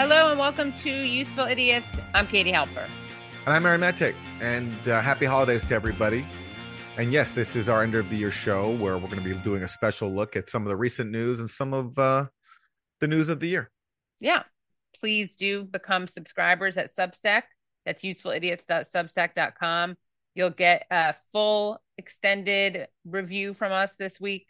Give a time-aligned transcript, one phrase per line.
[0.00, 1.98] Hello and welcome to Useful Idiots.
[2.14, 2.88] I'm Katie Halper.
[3.44, 4.14] And I'm Aaron Maté.
[4.40, 6.26] And uh, happy holidays to everybody.
[6.96, 9.34] And yes, this is our end of the year show where we're going to be
[9.42, 12.24] doing a special look at some of the recent news and some of uh,
[13.00, 13.70] the news of the year.
[14.20, 14.44] Yeah.
[14.98, 17.42] Please do become subscribers at Substack.
[17.84, 19.96] That's usefulidiots.substack.com.
[20.34, 24.46] You'll get a full extended review from us this week.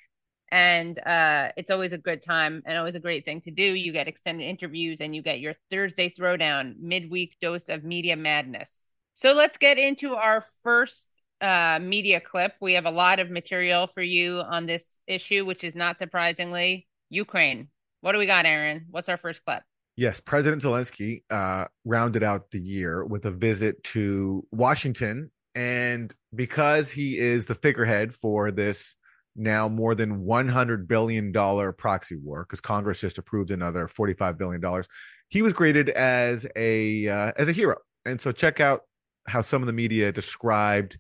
[0.53, 3.63] And uh, it's always a good time and always a great thing to do.
[3.63, 8.69] You get extended interviews and you get your Thursday throwdown midweek dose of media madness.
[9.15, 11.09] So let's get into our first
[11.41, 12.55] uh, media clip.
[12.61, 16.89] We have a lot of material for you on this issue, which is not surprisingly
[17.11, 17.69] Ukraine.
[18.01, 18.87] What do we got, Aaron?
[18.91, 19.63] What's our first clip?
[19.97, 25.31] Yes, President Zelensky uh, rounded out the year with a visit to Washington.
[25.55, 28.95] And because he is the figurehead for this
[29.37, 31.33] now more than $100 billion
[31.75, 34.85] proxy war, because Congress just approved another $45 billion,
[35.29, 37.77] he was graded as a uh, as a hero.
[38.05, 38.83] And so check out
[39.27, 40.99] how some of the media described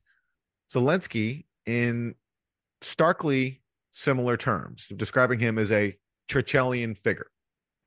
[0.73, 2.15] Zelensky in
[2.83, 5.97] starkly similar terms, describing him as a
[6.31, 7.27] Churchillian figure.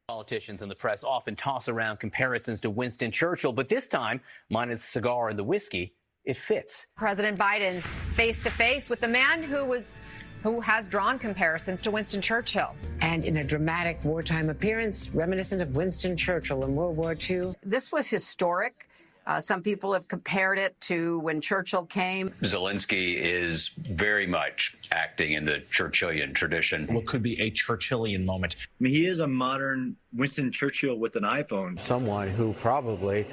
[0.10, 4.82] Politicians and the press often toss around comparisons to Winston Churchill, but this time, minus
[4.82, 6.88] the cigar and the whiskey, it fits.
[6.98, 7.82] President Biden
[8.16, 10.02] face to face with the man who was
[10.44, 12.76] who has drawn comparisons to Winston Churchill.
[13.02, 17.54] And in a dramatic wartime appearance reminiscent of Winston Churchill in World War II.
[17.64, 18.88] This was historic.
[19.26, 22.32] Uh, some people have compared it to when Churchill came.
[22.42, 26.94] Zelensky is very much acting in the Churchillian tradition.
[26.94, 28.58] What could be a Churchillian moment?
[28.60, 31.80] I mean, he is a modern Winston Churchill with an iPhone.
[31.88, 33.26] Someone who probably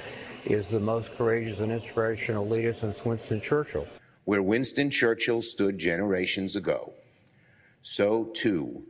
[0.44, 3.88] is the most courageous and inspirational leader since Winston Churchill.
[4.24, 6.94] Where Winston Churchill stood generations ago,
[7.82, 8.84] so too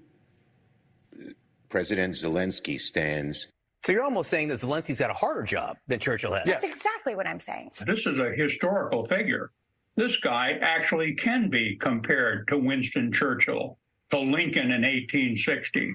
[1.68, 3.48] President Zelensky stands
[3.82, 6.46] so you're almost saying that Zelensky's had a harder job than Churchill had.
[6.46, 7.70] That's exactly what I'm saying.
[7.86, 9.52] This is a historical figure.
[9.96, 13.78] This guy actually can be compared to Winston Churchill,
[14.10, 15.94] to Lincoln in 1860.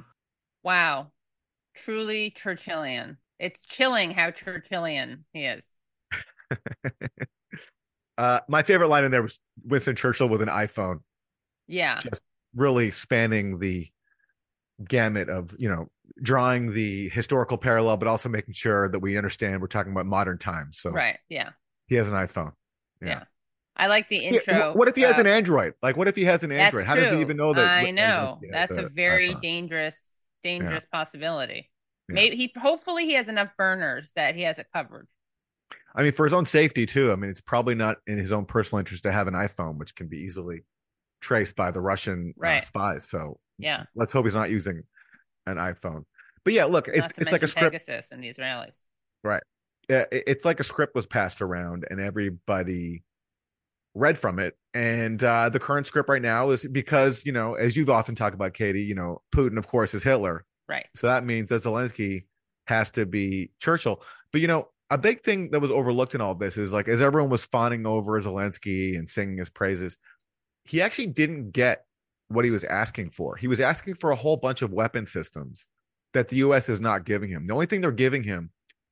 [0.64, 1.12] Wow.
[1.76, 3.18] Truly Churchillian.
[3.40, 5.62] It's chilling how Churchillian he is.
[8.18, 11.02] uh, my favorite line in there was Winston Churchill with an iPhone.
[11.68, 12.00] Yeah.
[12.00, 12.22] Just
[12.56, 13.90] really spanning the
[14.88, 15.88] gamut of, you know,
[16.22, 20.38] drawing the historical parallel, but also making sure that we understand we're talking about modern
[20.38, 20.80] times.
[20.80, 21.50] So right, yeah,
[21.88, 22.54] he has an iPhone.
[23.02, 23.24] Yeah, yeah.
[23.76, 24.54] I like the intro.
[24.54, 25.74] Yeah, what if he has uh, an Android?
[25.82, 26.86] Like, what if he has an Android?
[26.86, 27.68] How does he even know that?
[27.68, 29.42] I know that's a very iPhone.
[29.42, 29.98] dangerous,
[30.44, 30.98] dangerous yeah.
[30.98, 31.70] possibility.
[32.08, 35.08] Maybe he, hopefully, he has enough burners that he has it covered.
[35.96, 37.12] I mean, for his own safety too.
[37.12, 39.96] I mean, it's probably not in his own personal interest to have an iPhone, which
[39.96, 40.64] can be easily
[41.26, 42.60] traced by the Russian right.
[42.60, 43.08] uh, spies.
[43.10, 44.84] So yeah, let's hope he's not using
[45.48, 46.04] an iPhone.
[46.44, 47.74] But yeah, look, it, it's like a script.
[47.74, 48.74] Pegasus and the Israelis.
[49.24, 49.42] Right.
[49.90, 53.04] Yeah, it's like a script was passed around and everybody
[53.96, 54.56] read from it.
[54.76, 58.36] And uh, the current script right now is because, you know, as you've often talked
[58.36, 60.46] about, Katie, you know, Putin, of course, is Hitler.
[60.70, 60.86] Right.
[60.96, 62.26] So that means that Zelensky
[62.68, 64.04] has to be Churchill.
[64.32, 67.02] But, you know, a big thing that was overlooked in all this is like, as
[67.02, 69.98] everyone was fawning over Zelensky and singing his praises,
[70.66, 71.86] he actually didn't get
[72.28, 73.36] what he was asking for.
[73.36, 75.64] He was asking for a whole bunch of weapon systems
[76.14, 76.70] that the U.S.
[76.70, 77.48] is not giving him.
[77.48, 78.50] The only thing they're giving him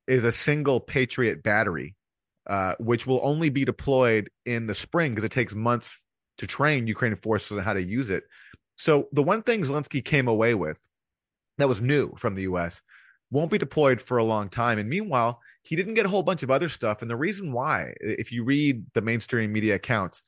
[0.08, 1.96] is a single Patriot battery,
[2.48, 6.02] uh, which will only be deployed in the spring because it takes months
[6.38, 8.24] to train Ukrainian forces on how to use it.
[8.76, 10.78] So the one thing Zelensky came away with
[11.58, 12.82] that was new from the U.S.
[13.32, 14.80] won't be deployed for a long time.
[14.80, 17.02] And meanwhile, he didn't get a whole bunch of other stuff.
[17.02, 20.24] And the reason why, if you read the mainstream media accounts,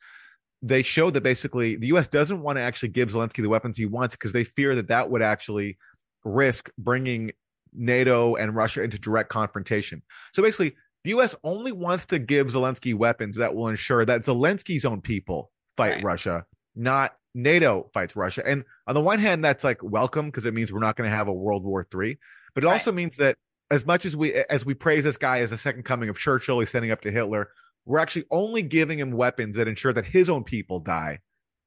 [0.62, 2.08] they show that basically the U.S.
[2.08, 5.10] doesn't want to actually give Zelensky the weapons he wants because they fear that that
[5.10, 5.78] would actually
[6.24, 7.32] risk bringing
[7.74, 10.02] NATO and Russia into direct confrontation.
[10.34, 11.36] So basically, the U.S.
[11.44, 16.04] only wants to give Zelensky weapons that will ensure that Zelensky's own people fight right.
[16.04, 16.46] Russia,
[16.76, 18.42] not NATO fights Russia.
[18.46, 21.16] And on the one hand, that's like welcome because it means we're not going to
[21.16, 22.18] have a World War III.
[22.56, 22.74] But it right.
[22.74, 23.38] also means that
[23.70, 26.60] as much as we as we praise this guy as the second coming of Churchill,
[26.60, 27.50] he's standing up to Hitler.
[27.86, 31.20] We're actually only giving him weapons that ensure that his own people die,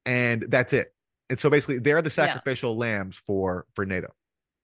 [0.05, 0.93] and that's it.
[1.29, 2.79] And so basically, they're the sacrificial yeah.
[2.79, 4.09] lambs for for NATO.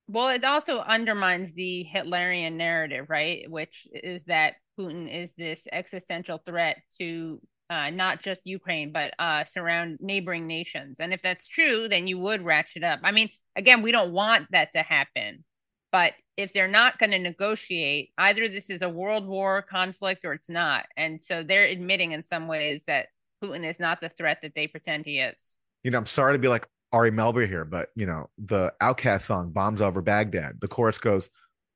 [0.07, 3.50] Well, it also undermines the Hitlerian narrative, right?
[3.50, 9.46] Which is that Putin is this existential threat to uh, not just Ukraine, but uh,
[9.46, 10.98] surround neighboring nations.
[11.00, 13.00] And if that's true, then you would ratchet up.
[13.04, 15.44] I mean, again, we don't want that to happen.
[15.92, 20.34] But if they're not going to negotiate, either this is a world war conflict or
[20.34, 20.86] it's not.
[20.98, 23.08] And so they're admitting in some ways that
[23.44, 25.36] Putin is not the threat that they pretend he is.
[25.84, 29.22] You know, I'm sorry to be like Ari Melber here, but you know, the OutKast
[29.22, 31.30] song "Bombs Over Baghdad," the chorus goes,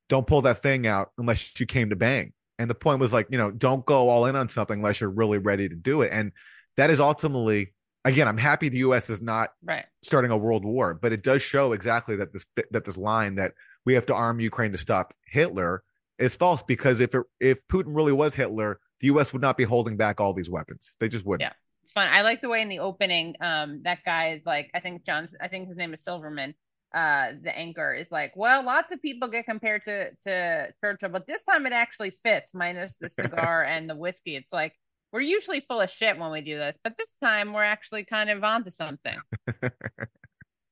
[0.09, 2.33] don't pull that thing out unless you came to bang.
[2.57, 5.09] And the point was like, you know, don't go all in on something unless you're
[5.09, 6.11] really ready to do it.
[6.11, 6.33] And
[6.75, 7.73] that is ultimately,
[8.03, 9.09] again, I'm happy the U.S.
[9.09, 9.85] is not right.
[10.03, 13.53] starting a world war, but it does show exactly that this that this line that
[13.89, 15.81] we have to arm Ukraine to stop Hitler
[16.19, 19.33] is false because if it, if Putin really was Hitler, the U.S.
[19.33, 20.93] would not be holding back all these weapons.
[20.99, 21.41] They just wouldn't.
[21.41, 22.07] Yeah, it's fun.
[22.07, 25.27] I like the way in the opening, um, that guy is like, I think John,
[25.41, 26.53] I think his name is Silverman.
[26.93, 31.25] Uh, the anchor is like, well, lots of people get compared to to Churchill, but
[31.25, 34.35] this time it actually fits, minus the cigar and the whiskey.
[34.35, 34.75] It's like
[35.11, 38.29] we're usually full of shit when we do this, but this time we're actually kind
[38.29, 39.17] of onto something.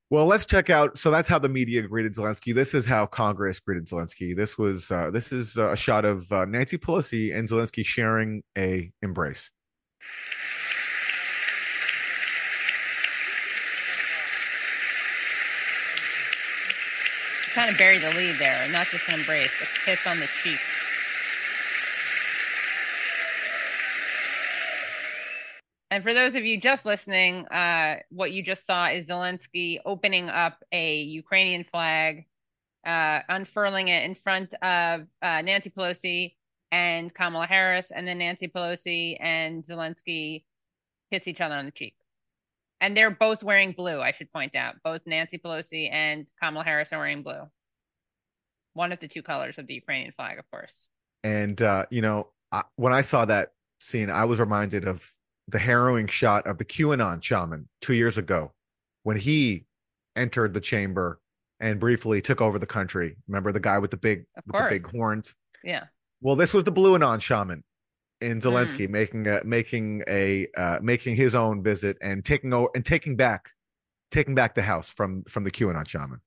[0.09, 0.97] Well, let's check out.
[0.97, 2.55] So that's how the media greeted Zelensky.
[2.55, 4.35] This is how Congress greeted Zelensky.
[4.35, 8.91] This was uh, this is a shot of uh, Nancy Pelosi and Zelensky sharing a
[9.01, 9.51] embrace.
[17.57, 20.59] kind of buried the lead there, not just an embrace, a kiss on the cheek.
[25.97, 30.29] And for those of you just listening, uh, what you just saw is Zelensky opening
[30.29, 32.27] up a Ukrainian flag,
[32.85, 36.35] uh, unfurling it in front of uh, Nancy Pelosi
[36.71, 40.43] and Kamala Harris, and then Nancy Pelosi and Zelensky
[41.09, 41.95] hits each other on the cheek.
[42.79, 44.75] And they're both wearing blue, I should point out.
[44.83, 47.49] Both Nancy Pelosi and Kamala Harris are wearing blue.
[48.75, 50.75] One of the two colors of the Ukrainian flag, of course.
[51.23, 55.11] And, uh, you know, I, when I saw that scene, I was reminded of
[55.47, 58.51] the harrowing shot of the QAnon shaman two years ago
[59.03, 59.65] when he
[60.15, 61.19] entered the chamber
[61.59, 63.15] and briefly took over the country.
[63.27, 65.33] Remember the guy with the big with the big horns?
[65.63, 65.85] Yeah.
[66.21, 67.63] Well, this was the Blue Anon shaman
[68.21, 68.89] in Zelensky Mm.
[68.89, 73.51] making a making a uh, making his own visit and taking over and taking back
[74.11, 76.19] taking back the house from from the QAnon shaman.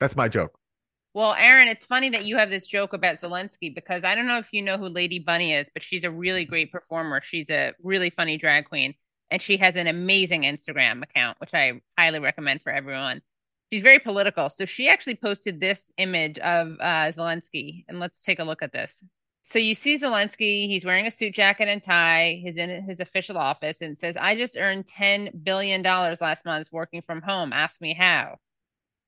[0.00, 0.58] That's my joke.
[1.16, 4.36] Well, Aaron, it's funny that you have this joke about Zelensky because I don't know
[4.36, 7.22] if you know who Lady Bunny is, but she's a really great performer.
[7.24, 8.92] She's a really funny drag queen,
[9.30, 13.22] and she has an amazing Instagram account, which I highly recommend for everyone.
[13.72, 14.50] She's very political.
[14.50, 18.74] So she actually posted this image of uh, Zelensky, and let's take a look at
[18.74, 19.02] this.
[19.42, 23.38] So you see Zelensky, he's wearing a suit jacket and tie, he's in his official
[23.38, 27.54] office, and says, I just earned $10 billion last month working from home.
[27.54, 28.36] Ask me how.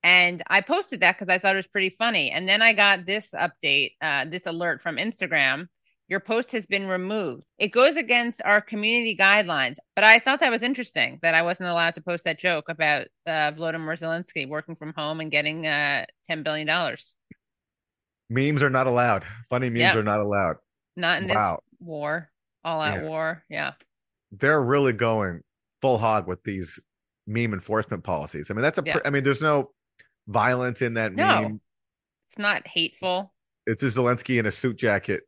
[0.02, 2.30] And I posted that because I thought it was pretty funny.
[2.30, 5.66] And then I got this update, uh, this alert from Instagram.
[6.08, 7.44] Your post has been removed.
[7.58, 11.68] It goes against our community guidelines, but I thought that was interesting that I wasn't
[11.68, 16.06] allowed to post that joke about uh, Volodymyr Zelensky working from home and getting uh,
[16.30, 16.96] $10 billion.
[18.30, 19.24] Memes are not allowed.
[19.50, 19.96] Funny memes Yep.
[19.96, 20.56] are not allowed.
[20.96, 21.36] Not in this
[21.80, 22.30] war,
[22.64, 23.08] all out Yeah.
[23.08, 23.44] war.
[23.50, 23.72] Yeah.
[24.32, 25.42] They're really going
[25.82, 26.78] full hog with these
[27.26, 28.50] meme enforcement policies.
[28.50, 28.82] I mean, that's a.
[28.82, 29.70] pr I mean, there's no
[30.28, 31.42] violence in that No.
[31.42, 31.60] meme.
[32.28, 33.32] It's not hateful.
[33.66, 35.22] It's just Zelensky in a suit jacket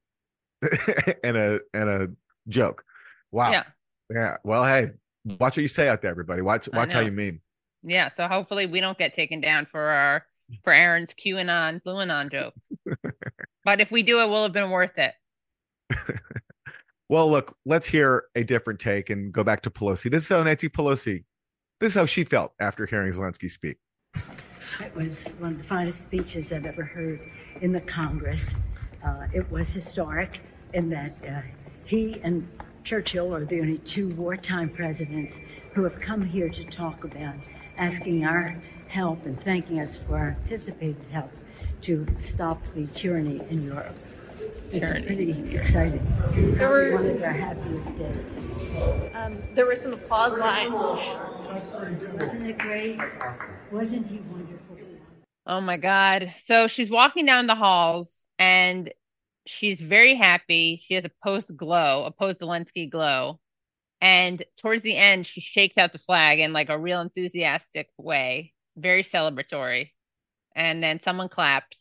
[1.24, 2.08] and a and a
[2.48, 2.84] joke.
[3.32, 3.50] Wow.
[3.50, 3.64] Yeah.
[4.10, 4.36] Yeah.
[4.44, 4.92] Well, hey,
[5.24, 6.42] watch what you say out there, everybody.
[6.42, 7.40] Watch watch how you meme.
[7.82, 8.08] Yeah.
[8.08, 10.24] So hopefully we don't get taken down for our
[10.64, 12.54] for Aaron's QAnon, Blue Anon joke.
[13.64, 15.14] but if we do, it will have been worth it.
[17.10, 20.08] Well, look, let's hear a different take and go back to Pelosi.
[20.08, 21.24] This is how Nancy Pelosi.
[21.80, 23.78] This is how she felt after hearing Zelensky speak.
[24.78, 27.20] It was one of the finest speeches I've ever heard
[27.60, 28.54] in the Congress.
[29.04, 30.40] Uh, it was historic
[30.72, 31.40] in that uh,
[31.84, 32.48] he and
[32.84, 35.34] Churchill are the only two wartime presidents
[35.74, 37.34] who have come here to talk about
[37.76, 38.56] asking our
[38.88, 41.30] help and thanking us for our anticipated help
[41.82, 43.96] to stop the tyranny in Europe.
[44.70, 45.06] It's Tyranny.
[45.06, 46.54] pretty exciting.
[46.56, 48.44] There were- one of our happiest days.
[49.14, 50.72] Um, there were some applause lines.
[51.52, 52.98] Wasn't it great?
[53.72, 54.78] Wasn't he wonderful?
[55.46, 56.32] Oh my God.
[56.44, 58.92] So she's walking down the halls and
[59.46, 60.82] she's very happy.
[60.86, 63.40] She has a post glow, a post Zelensky glow.
[64.00, 68.52] And towards the end, she shakes out the flag in like a real enthusiastic way,
[68.76, 69.90] very celebratory.
[70.54, 71.78] And then someone claps.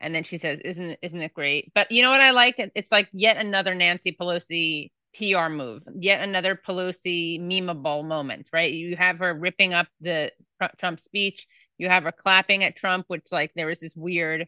[0.00, 1.72] And then she says, Isn't isn't it great?
[1.74, 2.56] But you know what I like?
[2.58, 8.72] It's like yet another Nancy Pelosi PR move, yet another Pelosi memeable moment, right?
[8.72, 10.32] You have her ripping up the
[10.78, 11.46] Trump speech.
[11.78, 14.46] You have her clapping at Trump, which like there was this weird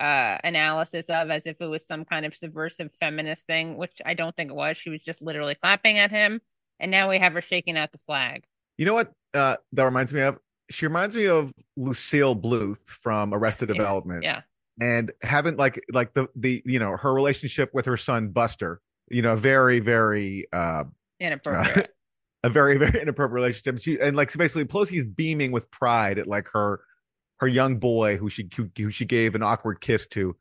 [0.00, 4.14] uh analysis of as if it was some kind of subversive feminist thing, which I
[4.14, 4.76] don't think it was.
[4.76, 6.40] She was just literally clapping at him.
[6.80, 8.44] And now we have her shaking out the flag.
[8.78, 10.38] You know what uh, that reminds me of?
[10.70, 14.22] She reminds me of Lucille Bluth from Arrested Development.
[14.22, 14.40] Yeah.
[14.80, 19.22] And having like like the the you know her relationship with her son Buster, you
[19.22, 20.84] know, very very uh
[21.18, 21.94] Inappropriate.
[22.44, 23.78] a very very inappropriate relationship.
[23.80, 26.80] She and like so basically Pelosi's beaming with pride at like her
[27.38, 30.36] her young boy who she who, she gave an awkward kiss to,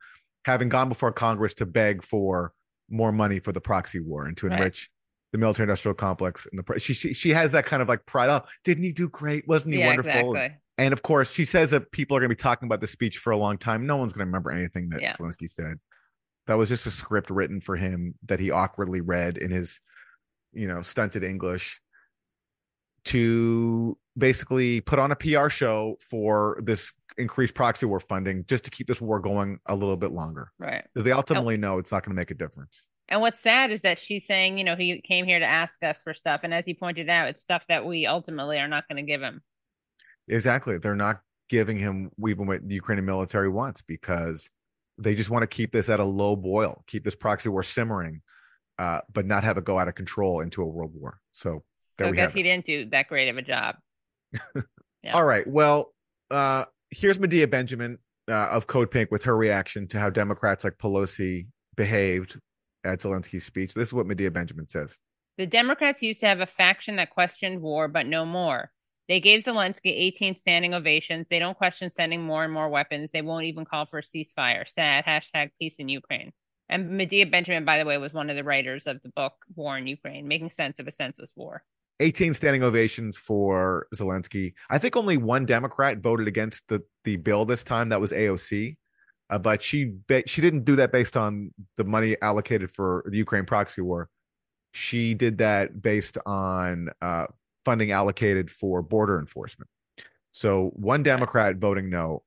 [0.45, 2.53] having gone before Congress to beg for
[2.89, 4.55] more money for the proxy war and to Right.
[4.57, 4.89] enrich
[5.31, 8.29] the military industrial complex and the she, she she has that kind of like pride.
[8.29, 9.47] Oh, didn't he do great?
[9.47, 10.33] Wasn't he Yeah, wonderful?
[10.35, 10.57] exactly.
[10.77, 13.17] And of course, she says that people are going to be talking about the speech
[13.17, 13.85] for a long time.
[13.85, 15.15] No one's going to remember anything that Yeah.
[15.17, 15.77] Zelensky said.
[16.49, 19.79] That was just a script written for him that he awkwardly read in his,
[20.51, 21.79] you know, stunted English
[23.05, 28.71] to basically put on a PR show for this increased proxy war funding just to
[28.71, 30.51] keep this war going a little bit longer.
[30.57, 30.83] Right.
[30.91, 32.81] Because they ultimately know it's not going to make a difference.
[33.09, 36.01] And what's sad is that she's saying, you know, he came here to ask us
[36.01, 36.41] for stuff.
[36.43, 39.21] And as you pointed out, it's stuff that we ultimately are not going to give
[39.21, 39.43] him.
[40.27, 40.79] Exactly.
[40.79, 44.49] They're not giving him even what the Ukrainian military wants because
[44.99, 48.21] they just want to keep this at a low boil, keep this proxy war simmering,
[48.77, 51.19] uh, but not have it go out of control into a world war.
[51.31, 51.63] So
[51.97, 53.75] there So I guess he didn't do that great of a job.
[55.03, 55.13] Yeah.
[55.13, 55.47] All right.
[55.47, 55.93] Well,
[56.29, 57.97] uh, here's Medea Benjamin
[58.29, 62.39] uh, of Code Pink with her reaction to how Democrats like Pelosi behaved
[62.83, 63.73] at Zelensky's speech.
[63.73, 64.97] This is what Medea Benjamin says.
[65.37, 68.71] The Democrats used to have a faction that questioned war, but no more.
[69.09, 71.25] They gave Zelensky 18 standing ovations.
[71.31, 73.09] They don't question sending more and more weapons.
[73.11, 74.69] They won't even call for a ceasefire.
[74.69, 75.03] Sad.
[75.03, 76.31] Hashtag peace in Ukraine.
[76.69, 79.79] And Medea Benjamin, by the way, was one of the writers of the book War
[79.79, 81.63] in Ukraine, making sense of a senseless war.
[81.99, 84.53] 18 standing ovations for Zelensky.
[84.69, 87.89] I think only one Democrat voted against the the bill this time.
[87.89, 88.77] That was AOC,
[89.31, 89.95] uh, but she
[90.27, 94.07] she didn't do that based on the money allocated for the Ukraine proxy war.
[94.73, 97.25] She did that based on uh,
[97.65, 99.69] funding allocated for border enforcement.
[100.31, 102.23] So one Democrat voting no,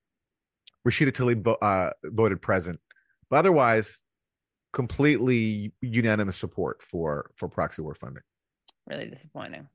[0.87, 2.81] Rashida Tlaib vo- uh, voted present,
[3.31, 4.01] but otherwise
[4.73, 8.23] completely unanimous support for for proxy war funding.
[8.87, 9.69] Really disappointing.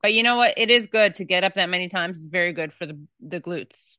[0.00, 0.54] But you know what?
[0.56, 2.18] It is good to get up that many times.
[2.18, 3.96] It's very good for the the glutes,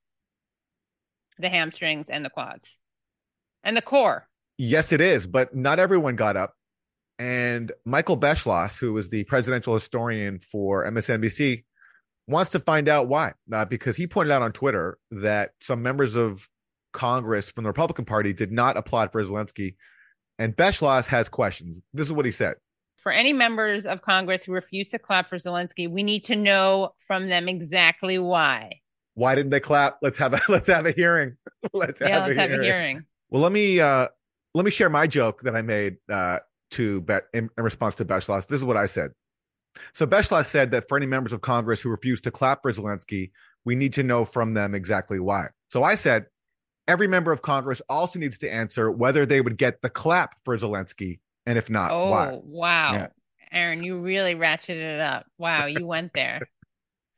[1.38, 2.68] the hamstrings, and the quads,
[3.64, 4.28] and the core.
[4.58, 6.54] Yes, it is, but not everyone got up.
[7.20, 11.66] And Michael Beschloss, who is the presidential historian for MSNBC,
[12.28, 13.34] wants to find out why.
[13.52, 16.48] Uh, because he pointed out on Twitter that some members of
[16.94, 19.76] Congress from the Republican Party did not applaud for Zelensky.
[20.38, 21.82] And Beschloss has questions.
[21.94, 22.56] This is what he said.
[22.98, 26.94] For any members of Congress who refuse to clap for Zelensky, we need to know
[27.00, 28.80] from them exactly why.
[29.16, 29.98] Why didn't they clap?
[30.02, 31.36] Let's have a let's have a hearing.
[31.74, 32.62] let's yeah, have, let's a, have hearing.
[32.62, 33.04] a hearing.
[33.30, 34.08] Well, let me uh
[34.54, 36.40] let me share my joke that I made uh
[36.72, 38.48] to Bet in, response to Beschloss.
[38.48, 39.12] This is what I said.
[39.94, 43.32] So Beschloss said that for any members of Congress who refuse to clap for Zelensky,
[43.66, 45.48] we need to know from them exactly why.
[45.70, 46.26] So I said
[46.88, 50.58] every member of Congress also needs to answer whether they would get the clap for
[50.58, 52.40] Zelensky, and if not, Oh, why.
[52.44, 52.94] wow.
[52.94, 53.08] Yeah.
[53.52, 55.26] Aaron, you really ratcheted it up.
[55.38, 56.42] Wow, you went there.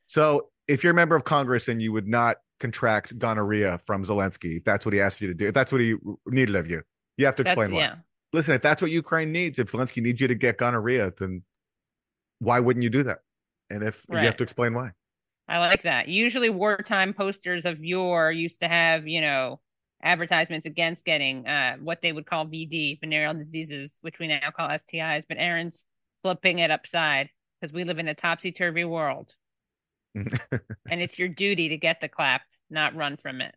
[0.07, 4.57] So if you're a member of Congress and you would not contract gonorrhea from Zelensky,
[4.57, 5.95] if that's what he asked you to do, if that's what he
[6.27, 6.81] needed of you,
[7.15, 7.81] you have to That's- explain why.
[7.83, 7.95] yeah.
[8.33, 11.43] Listen, if that's what Ukraine needs, if Zelensky needs you to get gonorrhea, then
[12.39, 13.19] why wouldn't you do that?
[13.69, 14.91] And if you have to explain why.
[15.47, 16.07] I like that.
[16.07, 19.59] Usually, wartime posters of yore used to have, you know,
[20.01, 24.69] advertisements against getting uh, what they would call VD, venereal diseases, which we now call
[24.69, 25.23] STIs.
[25.27, 25.83] But Aaron's
[26.23, 29.33] flipping it upside because we live in a topsy turvy world,
[30.15, 30.31] and
[30.89, 33.53] it's your duty to get the clap, not run from it.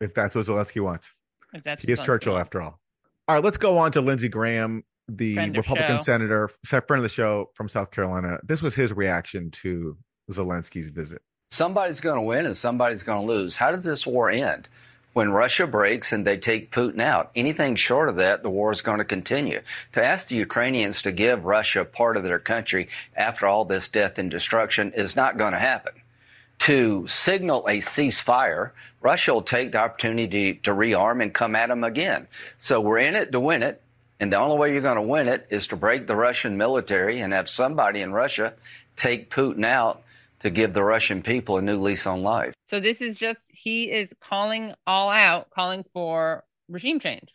[0.00, 1.12] if that's what Zelensky wants.
[1.54, 2.46] If that's he what is Churchill wants.
[2.46, 2.80] after all.
[3.28, 7.10] All right, let's go on to Lindsey Graham, the Friend Republican senator, friend of the
[7.10, 8.38] show from South Carolina.
[8.42, 9.98] This was his reaction to
[10.30, 11.20] Zelensky's visit.
[11.50, 13.58] Somebody's going to win and somebody's going to lose.
[13.58, 14.70] How does this war end?
[15.12, 18.80] When Russia breaks and they take Putin out, anything short of that, the war is
[18.80, 19.60] going to continue.
[19.92, 24.18] To ask the Ukrainians to give Russia part of their country after all this death
[24.18, 25.92] and destruction is not going to happen.
[26.60, 31.84] To signal a ceasefire, Russia will take the opportunity to rearm and come at them
[31.84, 32.26] again.
[32.58, 33.82] So we're in it to win it.
[34.20, 37.20] And the only way you're going to win it is to break the Russian military
[37.20, 38.54] and have somebody in Russia
[38.96, 40.02] take Putin out
[40.40, 42.54] to give the Russian people a new lease on life.
[42.66, 47.32] So this is just he is calling all out, calling for regime change.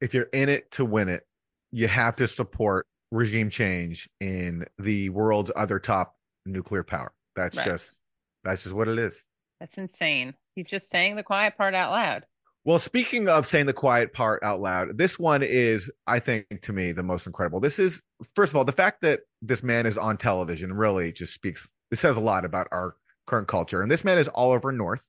[0.00, 1.26] If you're in it to win it,
[1.72, 7.12] you have to support regime change in the world's other top nuclear power.
[7.36, 7.64] That's Right.
[7.66, 8.00] just
[8.44, 9.22] that's just what it is.
[9.60, 10.34] That's insane.
[10.54, 12.24] He's just saying the quiet part out loud.
[12.64, 16.72] Well, speaking of saying the quiet part out loud, this one is, I think, to
[16.72, 17.60] me, the most incredible.
[17.60, 18.02] This is,
[18.34, 21.98] first of all, the fact that this man is on television really just speaks, it
[21.98, 22.96] says a lot about our
[23.28, 23.82] current culture.
[23.82, 25.06] And this man is Oliver North.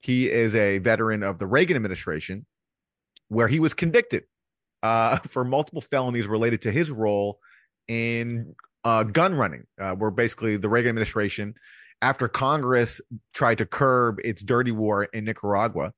[0.00, 2.44] He is a veteran of the Reagan administration,
[3.28, 4.24] where he was convicted
[4.82, 7.38] uh, for multiple felonies related to his role
[7.86, 11.54] in uh, gun running, uh, where basically the Reagan administration
[12.02, 13.00] after Congress
[13.34, 15.92] tried to curb its dirty war in Nicaragua,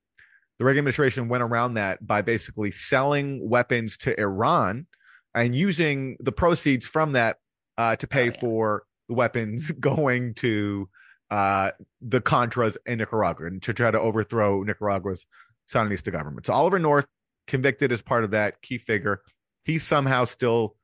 [0.59, 4.87] the Reagan administration went around that by basically selling weapons to Iran
[5.35, 7.39] and using the proceeds from that
[7.79, 8.41] uh, to pay oh, yeah.
[8.41, 10.89] for the weapons going to
[11.31, 11.71] uh,
[12.01, 15.25] the Contras in Nicaragua and to try to overthrow Nicaragua's
[15.73, 16.47] Sandinista government.
[16.47, 17.07] So Oliver North
[17.47, 19.23] convicted as part of that key figure.
[19.65, 20.77] He's somehow still,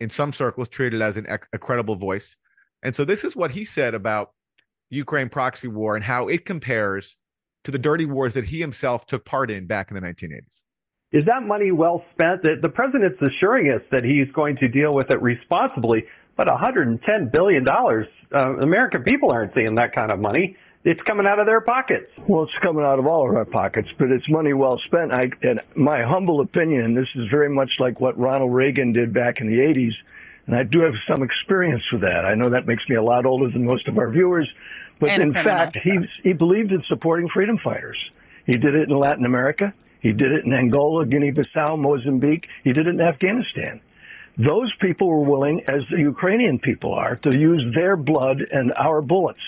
[0.00, 2.36] in some circles, treated as an a credible voice.
[2.82, 4.32] And so this is what he said about
[4.90, 7.16] Ukraine proxy war and how it compares
[7.64, 10.62] to the dirty wars that he himself took part in back in the 1980s.
[11.10, 12.42] Is that money well spent?
[12.42, 16.04] The, president's assuring us that he's going to deal with it responsibly,
[16.36, 20.56] but 110 billion dollars, uh, American people aren't seeing that kind of money.
[20.88, 22.10] It's coming out of their pockets.
[22.26, 25.12] Well, it's coming out of all of our pockets, but it's money well spent.
[25.12, 29.42] I, in my humble opinion, this is very much like what Ronald Reagan did back
[29.42, 29.92] in the 80s,
[30.46, 32.24] and I do have some experience with that.
[32.24, 34.48] I know that makes me a lot older than most of our viewers,
[34.98, 37.98] but and in fact, he he believed in supporting freedom fighters.
[38.46, 39.74] He did it in Latin America.
[40.00, 42.46] He did it in Angola, Guinea-Bissau, Mozambique.
[42.64, 43.82] He did it in Afghanistan.
[44.38, 49.02] Those people were willing, as the Ukrainian people are, to use their blood and our
[49.02, 49.42] bullets.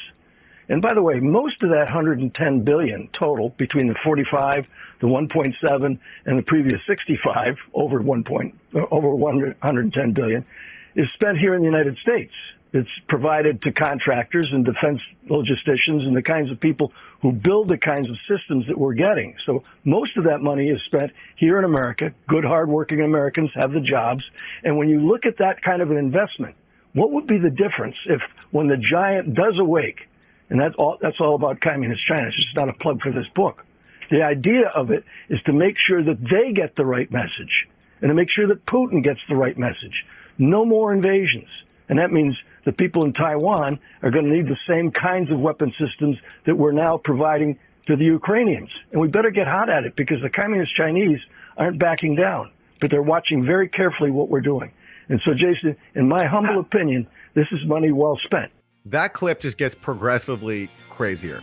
[0.71, 4.65] And by the way, most of that 110 billion total between the 45,
[5.01, 8.23] the 1.7, and the previous 65 over 1.
[8.23, 8.55] Point,
[8.93, 10.47] over 110 billion
[10.95, 12.33] is spent here in the United States.
[12.73, 17.79] It's provided to contractors and defense logisticians and the kinds of people who build the
[17.79, 19.35] kinds of systems that we're getting.
[19.47, 22.15] So most of that money is spent here in America.
[22.29, 24.23] Good, hardworking Americans have the jobs.
[24.63, 26.55] And when you look at that kind of an investment,
[26.93, 28.21] what would be the difference if
[28.53, 30.07] when the giant does awake,
[30.51, 32.27] and that's all, that's all about communist China.
[32.29, 33.65] It's just not a plug for this book.
[34.11, 37.69] The idea of it is to make sure that they get the right message
[38.03, 40.05] and to make sure that Putin gets the right message.
[40.39, 41.49] No more invasions.
[41.89, 45.39] And that means the people in Taiwan are going to need the same kinds of
[45.39, 46.17] weapon systems
[46.47, 48.71] that we're now providing to the Ukrainians.
[48.93, 51.19] And we better get hot at it because the communist Chinese
[51.57, 54.73] aren't backing down, but they're watching very carefully what we're doing.
[55.09, 58.53] And so, Jason, in my humble uh, opinion, this is money well spent.
[58.87, 61.43] That clip just gets progressively crazier.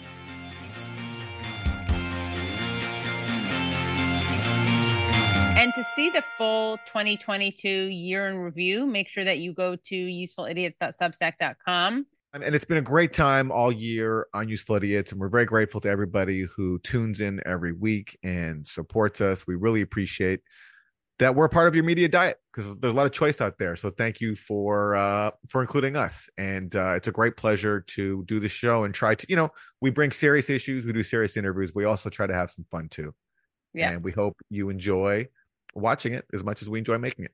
[5.57, 9.95] And to see the full 2022 year in review, make sure that you go to
[9.95, 12.05] usefulidiots.substack.com.
[12.33, 15.11] And it's been a great time all year on Useful Idiots.
[15.11, 19.47] And we're very grateful to everybody who tunes in every week and supports us.
[19.47, 20.41] We really appreciate
[21.19, 23.75] that we're part of your media diet because there's a lot of choice out there.
[23.75, 26.29] So thank you for uh, for including us.
[26.37, 29.49] And uh, it's a great pleasure to do the show and try to, you know,
[29.81, 31.71] we bring serious issues, we do serious interviews.
[31.73, 33.13] We also try to have some fun too.
[33.73, 33.91] Yeah.
[33.91, 35.27] And we hope you enjoy
[35.73, 37.31] watching it as much as we enjoy making it.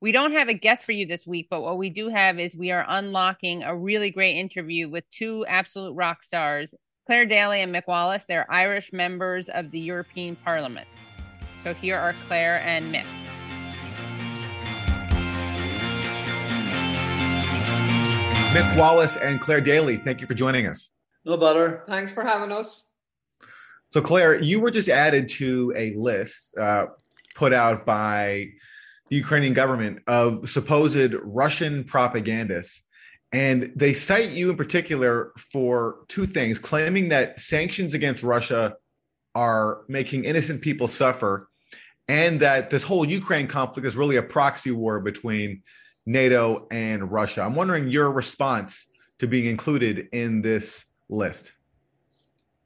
[0.00, 2.54] We don't have a guest for you this week, but what we do have is
[2.54, 6.74] we are unlocking a really great interview with two absolute rock stars,
[7.06, 8.24] Claire Daly and Mick Wallace.
[8.28, 10.88] They're Irish members of the European Parliament.
[11.64, 13.06] So here are Claire and Mick.
[18.54, 20.90] Mick Wallace and Claire Daly, thank you for joining us.
[21.24, 21.82] No bother.
[21.88, 22.92] Thanks for having us.
[23.88, 26.86] So, Claire, you were just added to a list uh,
[27.34, 28.48] put out by
[29.08, 32.82] the Ukrainian government of supposed Russian propagandists.
[33.32, 38.76] And they cite you in particular for two things claiming that sanctions against Russia
[39.34, 41.48] are making innocent people suffer,
[42.08, 45.62] and that this whole Ukraine conflict is really a proxy war between
[46.06, 47.42] NATO and Russia.
[47.42, 48.86] I'm wondering your response
[49.18, 51.52] to being included in this list.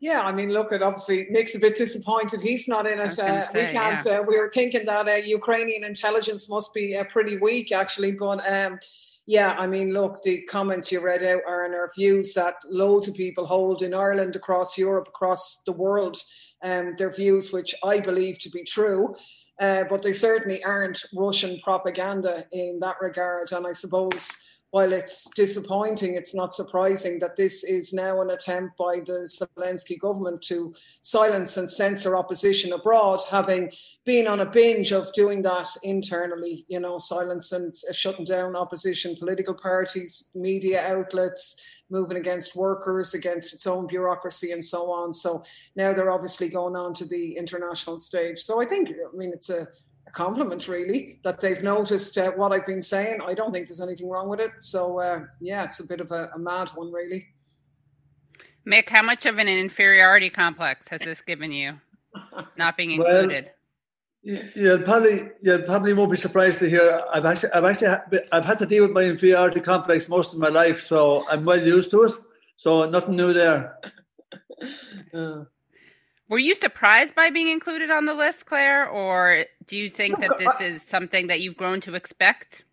[0.01, 2.41] Yeah, I mean, look, it obviously makes a bit disappointed.
[2.41, 3.19] He's not in it.
[3.19, 4.05] Uh, say, we can't.
[4.05, 4.21] Yeah.
[4.21, 8.13] Uh, we were thinking that uh, Ukrainian intelligence must be uh, pretty weak, actually.
[8.13, 8.79] But um,
[9.27, 13.09] yeah, I mean, look, the comments you read out are in our views that loads
[13.09, 16.23] of people hold in Ireland, across Europe, across the world.
[16.63, 19.15] Um, their views, which I believe to be true.
[19.61, 23.53] Uh, but they certainly aren't Russian propaganda in that regard.
[23.53, 24.31] And I suppose
[24.71, 29.99] while it's disappointing, it's not surprising that this is now an attempt by the Zelensky
[29.99, 33.73] government to silence and censor opposition abroad, having
[34.05, 39.17] been on a binge of doing that internally, you know, silence and shutting down opposition
[39.17, 41.57] political parties, media outlets,
[41.91, 45.15] moving against workers, against its own bureaucracy, and so on.
[45.15, 45.45] So
[45.77, 48.39] now they're obviously going on to the international stage.
[48.41, 49.69] So I think, I mean, it's a
[50.09, 53.21] a compliment, really, that they've noticed uh, what I've been saying.
[53.21, 54.53] I don't think there's anything wrong with it.
[54.59, 57.27] So, uh, yeah, it's a bit of a, a, mad one, really.
[58.67, 61.75] Mick, how much of an inferiority complex has this given you,
[62.57, 63.45] not being included?
[63.45, 63.55] Well,
[64.23, 68.59] you probably you probably won't be surprised to hear I've actually I've actually I've had
[68.59, 72.03] to deal with my inferiority complex most of my life, so I'm well used to
[72.05, 72.13] it.
[72.57, 73.79] So nothing new there.
[75.15, 75.45] Uh,
[76.29, 80.39] Were you surprised by being included on the list, Claire, or do you think that
[80.39, 82.65] this is something that you've grown to expect?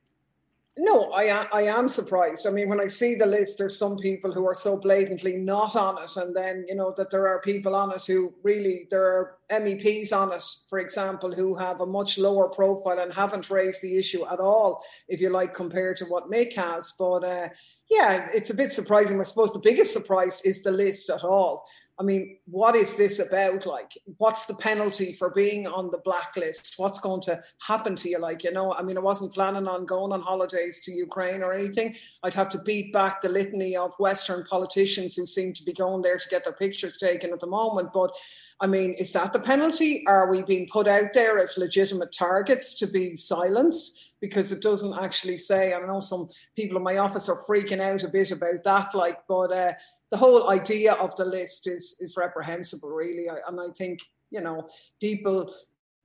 [0.77, 2.45] No, I am, I am surprised.
[2.45, 5.73] I mean, when I see the list, there's some people who are so blatantly not
[5.77, 9.05] on it, and then you know that there are people on it who really there
[9.05, 13.81] are MEPs on it, for example, who have a much lower profile and haven't raised
[13.81, 16.93] the issue at all, if you like, compared to what Mick has.
[16.99, 17.47] But uh,
[17.89, 19.17] yeah, it's a bit surprising.
[19.17, 21.65] I suppose the biggest surprise is the list at all.
[21.97, 23.65] I mean, what is this about?
[23.65, 26.73] Like, what's the penalty for being on the blacklist?
[26.75, 28.19] What's going to happen to you?
[28.19, 31.53] Like, you know, I mean, I wasn't planning on going on holidays to Ukraine or
[31.53, 31.95] anything.
[32.21, 36.01] I'd have to beat back the litany of Western politicians who seem to be going
[36.01, 37.93] there to get their pictures taken at the moment.
[37.93, 38.12] But
[38.60, 40.05] I mean, is that the penalty?
[40.05, 43.99] Are we being put out there as legitimate targets to be silenced?
[44.21, 45.73] Because it doesn't actually say.
[45.73, 49.19] I know some people in my office are freaking out a bit about that, like,
[49.27, 49.73] but uh,
[50.15, 53.28] the whole idea of the list is is reprehensible, really.
[53.28, 53.99] And I think
[54.32, 54.69] you know
[55.01, 55.54] people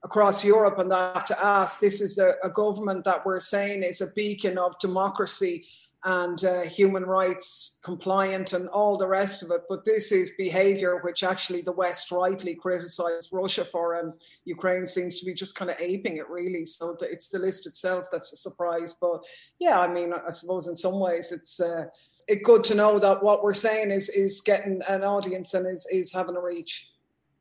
[0.03, 1.79] across Europe and that have to ask.
[1.79, 5.67] This is a, a government that we're saying is a beacon of democracy
[6.03, 9.63] and uh, human rights compliant and all the rest of it.
[9.69, 14.13] But this is behavior which actually the West rightly criticized Russia for, and
[14.45, 16.67] Ukraine seems to be just kind of aping it, really.
[16.67, 18.93] So it's the list itself that's a surprise.
[19.01, 19.21] But
[19.61, 21.61] yeah, I mean, I suppose in some ways it's.
[21.61, 21.85] Uh,
[22.29, 25.87] it's good to know that what we're saying is is getting an audience and is
[25.91, 26.89] is having a reach.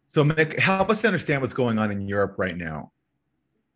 [0.09, 2.91] So, Mick, help us understand what's going on in Europe right now.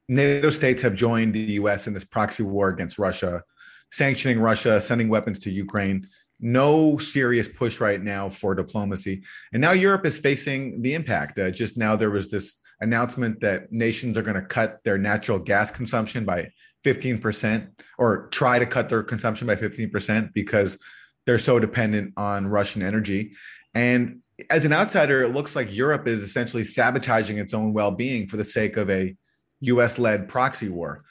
[0.08, 1.88] NATO states have joined the U.S.
[1.88, 3.44] in this proxy war against Russia,
[3.92, 6.08] sanctioning Russia, sending weapons to Ukraine.
[6.40, 11.40] No serious push right now for diplomacy, and now Europe is facing the impact.
[11.40, 15.40] Uh, just now, there was this announcement that nations are going to cut their natural
[15.40, 16.50] gas consumption by
[16.84, 20.78] 15% or try to cut their consumption by 15% because
[21.26, 23.34] they're so dependent on Russian energy.
[23.74, 28.28] And as an outsider, it looks like Europe is essentially sabotaging its own well being
[28.28, 29.16] for the sake of a
[29.62, 31.06] US led proxy war.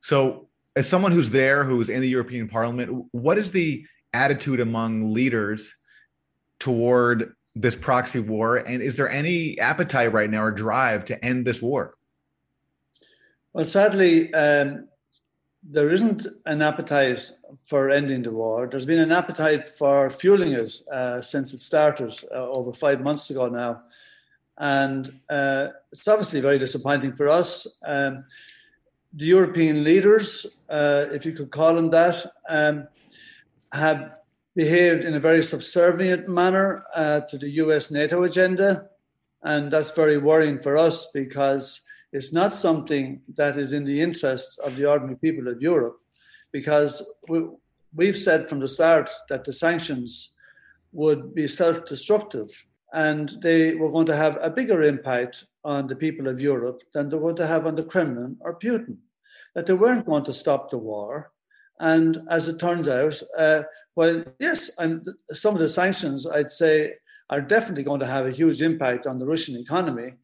[0.00, 5.12] So, as someone who's there, who's in the European Parliament, what is the attitude among
[5.12, 5.74] leaders
[6.60, 8.56] toward this proxy war?
[8.56, 11.96] And is there any appetite right now or drive to end this war?
[13.52, 14.88] Well, sadly, um,
[15.62, 17.30] there isn't an appetite
[17.62, 18.66] for ending the war.
[18.66, 23.30] There's been an appetite for fueling it uh, since it started uh, over five months
[23.30, 23.82] ago now.
[24.56, 27.66] And uh, it's obviously very disappointing for us.
[27.84, 28.24] Um,
[29.12, 32.86] the European leaders, uh, if you could call them that, um,
[33.72, 34.12] have
[34.54, 38.88] behaved in a very subservient manner uh, to the US NATO agenda.
[39.42, 44.58] And that's very worrying for us because it's not something that is in the interest
[44.60, 45.98] of the ordinary people of Europe,
[46.52, 47.46] because we,
[47.94, 50.34] we've said from the start that the sanctions
[50.92, 52.50] would be self destructive
[52.92, 57.08] and they were going to have a bigger impact on the people of Europe than
[57.08, 58.96] they were going to have on the Kremlin or Putin.
[59.54, 61.30] That they weren't going to stop the war.
[61.78, 63.62] And as it turns out, uh,
[63.94, 66.94] well, yes, and some of the sanctions, I'd say,
[67.30, 70.14] are definitely going to have a huge impact on the Russian economy.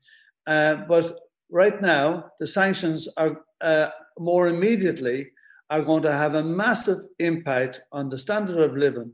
[0.46, 1.18] Uh, but
[1.50, 5.30] right now, the sanctions are uh, more immediately
[5.70, 9.12] are going to have a massive impact on the standard of living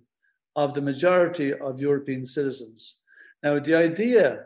[0.54, 2.96] of the majority of European citizens.
[3.42, 4.44] Now, the idea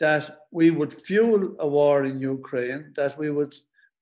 [0.00, 3.54] that we would fuel a war in Ukraine, that we would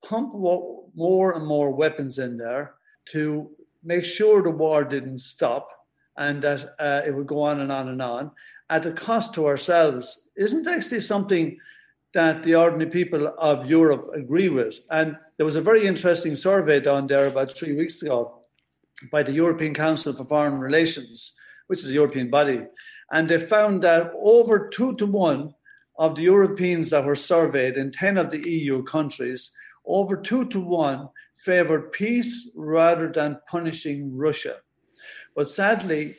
[0.07, 2.75] pump more and more weapons in there
[3.11, 3.51] to
[3.83, 5.69] make sure the war didn't stop
[6.17, 8.31] and that uh, it would go on and on and on
[8.71, 11.59] at a cost to ourselves isn't actually something
[12.15, 14.81] that the ordinary people of Europe agree with.
[14.91, 18.43] And there was a very interesting survey done there about three weeks ago
[19.11, 21.35] by the European Council for Foreign Relations,
[21.67, 22.63] which is a European body.
[23.11, 25.55] And they found that over two to one
[25.99, 29.51] of the Europeans that were surveyed in 10 of the EU countries,
[29.87, 34.57] over two to one favored peace rather than punishing Russia.
[35.35, 36.15] But sadly,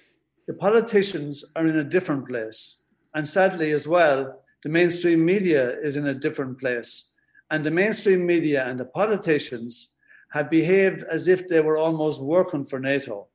[0.48, 2.84] the politicians are in a different place.
[3.16, 7.14] And sadly, as well, the mainstream media is in a different place.
[7.52, 9.96] And the mainstream media and the politicians
[10.32, 13.28] have behaved as if they were almost working for NATO.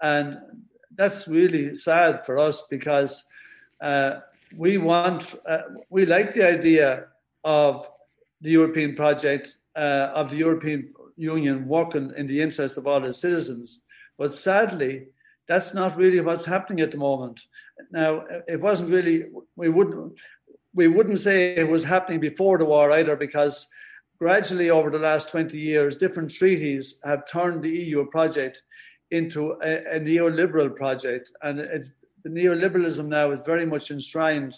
[0.00, 0.38] And
[0.94, 3.24] that's really sad for us because
[3.80, 4.20] uh,
[4.56, 7.06] we want, uh, we like the idea
[7.44, 7.88] of
[8.40, 13.20] the European project, uh, of the European Union working in the interest of all its
[13.20, 13.82] citizens.
[14.16, 15.08] But sadly,
[15.48, 17.40] that's not really what's happening at the moment.
[17.90, 20.18] Now, it wasn't really, we wouldn't,
[20.78, 23.66] we wouldn't say it was happening before the war either, because
[24.20, 28.62] gradually over the last 20 years, different treaties have turned the EU project
[29.10, 31.32] into a, a neoliberal project.
[31.42, 34.54] And the neoliberalism now is very much enshrined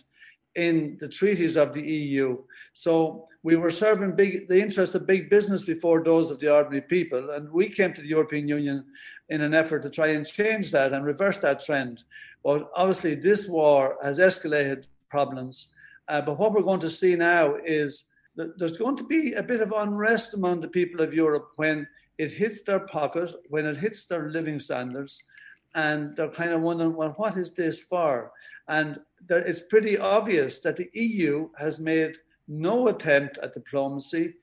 [0.56, 2.36] in the treaties of the EU.
[2.74, 6.82] So we were serving big, the interest of big business before those of the ordinary
[6.82, 7.30] people.
[7.30, 8.84] And we came to the European Union
[9.30, 12.02] in an effort to try and change that and reverse that trend.
[12.44, 15.72] But obviously, this war has escalated problems.
[16.10, 19.42] Uh, but what we're going to see now is that there's going to be a
[19.42, 21.86] bit of unrest among the people of Europe when
[22.18, 25.22] it hits their pocket, when it hits their living standards,
[25.76, 28.32] and they're kind of wondering, well, what is this for?
[28.66, 32.16] And it's pretty obvious that the EU has made
[32.48, 34.34] no attempt at diplomacy,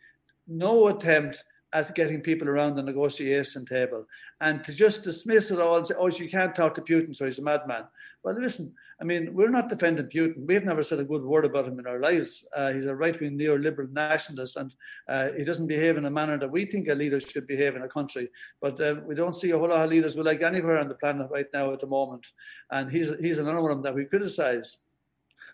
[0.47, 4.05] no attempt at getting people around the negotiation table.
[4.39, 7.25] And to just dismiss it all and say, oh, you can't talk to Putin, so
[7.25, 7.83] he's a madman.
[8.23, 10.47] Well, listen, I mean, we're not defending Putin.
[10.47, 12.45] We've never said a good word about him in our lives.
[12.55, 14.73] Uh, he's a right wing neoliberal nationalist, and
[15.07, 17.83] uh, he doesn't behave in a manner that we think a leader should behave in
[17.83, 18.29] a country.
[18.61, 20.95] But uh, we don't see a whole lot of leaders we like anywhere on the
[20.95, 22.25] planet right now at the moment.
[22.71, 24.85] And he's, he's another one that we criticize.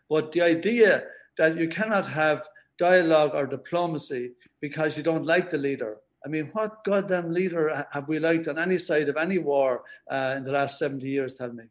[0.10, 1.04] But the idea
[1.38, 2.48] that you cannot have
[2.78, 4.32] dialogue or diplomacy
[4.64, 5.98] because you don't like the leader.
[6.26, 10.36] I mean, what goddamn leader have we liked on any side of any war uh,
[10.38, 11.34] in the last 70 years?
[11.36, 11.66] Tell me.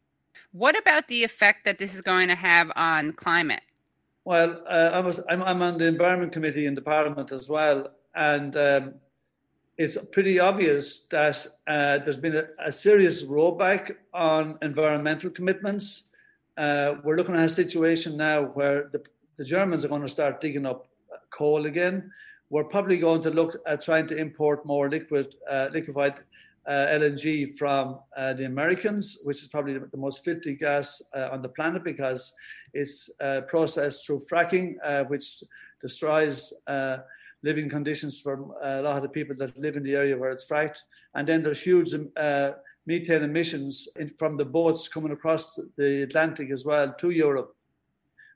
[0.51, 3.63] What about the effect that this is going to have on climate?
[4.25, 7.89] Well, uh, I was, I'm, I'm, on the Environment Committee in the Parliament as well,
[8.13, 8.93] and um,
[9.75, 16.09] it's pretty obvious that uh, there's been a, a, serious rollback on environmental commitments.
[16.55, 19.03] Uh, we're looking at a situation now where the,
[19.37, 20.87] the Germans are going to start digging up
[21.31, 22.11] coal again.
[22.53, 26.19] We're probably going to look at trying to import more liquid, uh, liquefied
[26.67, 31.41] uh, LNG from uh, the Americans, which is probably the most filthy gas uh, on
[31.41, 32.31] the planet because
[32.75, 35.43] it's uh, processed through fracking, uh, which
[35.81, 36.53] destroys
[37.41, 40.45] living conditions for a lot of the people that live in the area where it's
[40.47, 40.77] fracked.
[41.15, 41.89] And then there's huge
[42.85, 47.55] methane emissions in, from the boats coming across the Atlantic as well to Europe.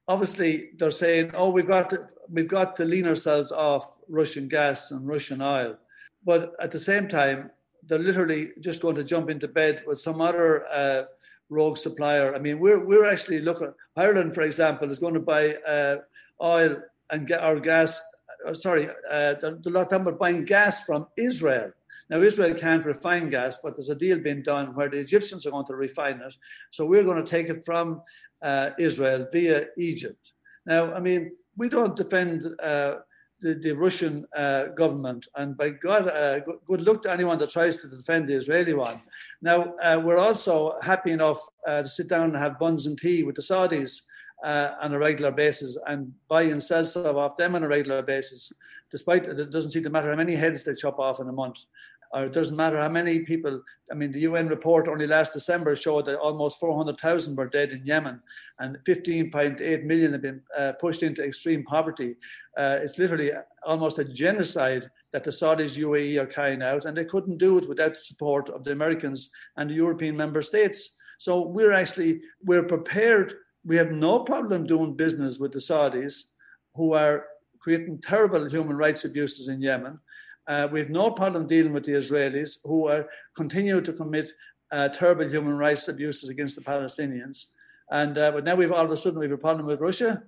[0.07, 4.91] Obviously, they're saying, "Oh, we've got to, we've got to lean ourselves off Russian gas
[4.91, 5.77] and Russian oil,"
[6.25, 7.51] but at the same time,
[7.85, 11.03] they're literally just going to jump into bed with some other uh,
[11.49, 12.35] rogue supplier.
[12.35, 13.73] I mean, we're we're actually looking.
[13.95, 15.97] Ireland, for example, is going to buy uh,
[16.41, 16.77] oil
[17.09, 18.01] and get our gas.
[18.47, 21.71] Uh, sorry, uh, they're, they're buying gas from Israel.
[22.09, 25.51] Now, Israel can't refine gas, but there's a deal being done where the Egyptians are
[25.51, 26.35] going to refine it.
[26.71, 28.01] So we're going to take it from
[28.41, 30.33] uh, Israel via Egypt.
[30.65, 32.95] Now, I mean, we don't defend uh,
[33.41, 35.27] the, the Russian uh, government.
[35.35, 39.01] And by God, uh, good luck to anyone that tries to defend the Israeli one.
[39.41, 43.23] Now, uh, we're also happy enough uh, to sit down and have buns and tea
[43.23, 44.01] with the Saudis
[44.43, 48.51] on a regular basis and buy and sell stuff off them on a regular basis,
[48.91, 51.59] despite it doesn't seem to matter how many heads they chop off in a month
[52.11, 53.61] or it doesn't matter how many people.
[53.91, 57.85] I mean, the UN report only last December showed that almost 400,000 were dead in
[57.85, 58.21] Yemen,
[58.59, 62.15] and 15.8 million have been uh, pushed into extreme poverty.
[62.57, 63.31] Uh, it's literally
[63.65, 67.67] almost a genocide that the Saudis, UAE are carrying out, and they couldn't do it
[67.67, 70.97] without the support of the Americans and the European member states.
[71.17, 73.33] So we're actually we're prepared.
[73.65, 76.23] We have no problem doing business with the Saudis,
[76.75, 77.25] who are
[77.59, 79.99] creating terrible human rights abuses in Yemen
[80.47, 84.29] uh, we have no problem dealing with the Israelis who are continue to commit
[84.71, 87.47] uh, terrible human rights abuses against the Palestinians.
[87.89, 90.23] And uh, but now we've all of a sudden we have a problem with Russia.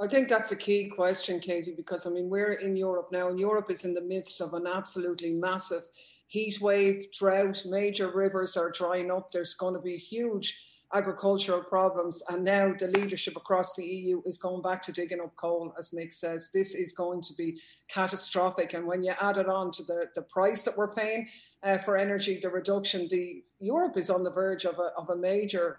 [0.00, 3.38] I think that's a key question, Katie, because I mean we're in Europe now, and
[3.38, 5.82] Europe is in the midst of an absolutely massive
[6.28, 7.62] heat wave, drought.
[7.66, 9.30] Major rivers are drying up.
[9.30, 10.58] There's going to be huge
[10.92, 12.22] agricultural problems.
[12.28, 15.90] And now the leadership across the EU is going back to digging up coal, as
[15.90, 16.50] Mick says.
[16.52, 18.74] This is going to be catastrophic.
[18.74, 21.28] And when you add it on to the, the price that we're paying
[21.62, 25.16] uh, for energy, the reduction, the Europe is on the verge of a, of a
[25.16, 25.78] major,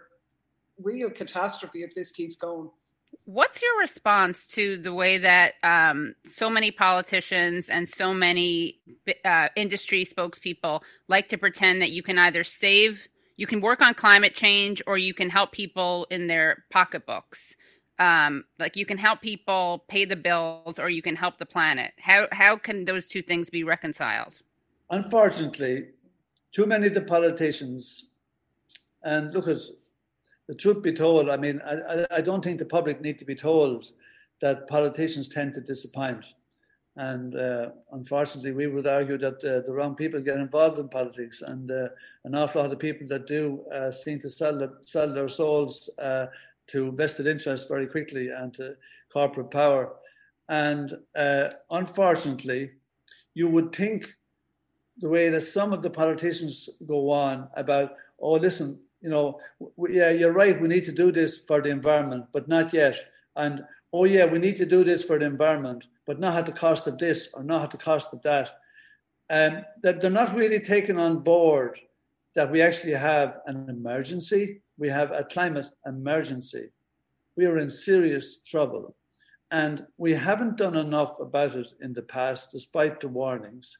[0.80, 2.70] real catastrophe if this keeps going.
[3.26, 8.80] What's your response to the way that um, so many politicians and so many
[9.26, 13.94] uh, industry spokespeople like to pretend that you can either save you can work on
[13.94, 17.54] climate change or you can help people in their pocketbooks.
[18.00, 21.92] Um, like you can help people pay the bills or you can help the planet.
[22.00, 24.40] How how can those two things be reconciled?
[24.90, 25.90] Unfortunately,
[26.52, 28.12] too many of the politicians,
[29.04, 29.58] and look at
[30.48, 33.36] the truth be told, I mean, I, I don't think the public need to be
[33.36, 33.92] told
[34.42, 36.26] that politicians tend to disappoint.
[36.98, 41.42] And uh, unfortunately, we would argue that uh, the wrong people get involved in politics,
[41.42, 41.88] and uh,
[42.26, 45.90] an awful lot of people that do uh, seem to sell, the, sell their souls
[46.00, 46.26] uh,
[46.68, 48.76] to vested interests very quickly and to
[49.12, 49.94] corporate power.
[50.50, 52.72] And uh, unfortunately,
[53.34, 54.14] you would think
[54.98, 59.40] the way that some of the politicians go on about, oh, listen, you know,
[59.90, 60.62] yeah, you're right.
[60.62, 62.98] We need to do this for the environment, but not yet.
[63.36, 66.52] And oh yeah, we need to do this for the environment, but not at the
[66.52, 68.52] cost of this or not at the cost of that.
[69.30, 71.80] Um, that they're not really taking on board
[72.36, 74.62] that we actually have an emergency.
[74.78, 76.70] We have a climate emergency.
[77.36, 78.96] We are in serious trouble.
[79.50, 83.78] And we haven't done enough about it in the past, despite the warnings.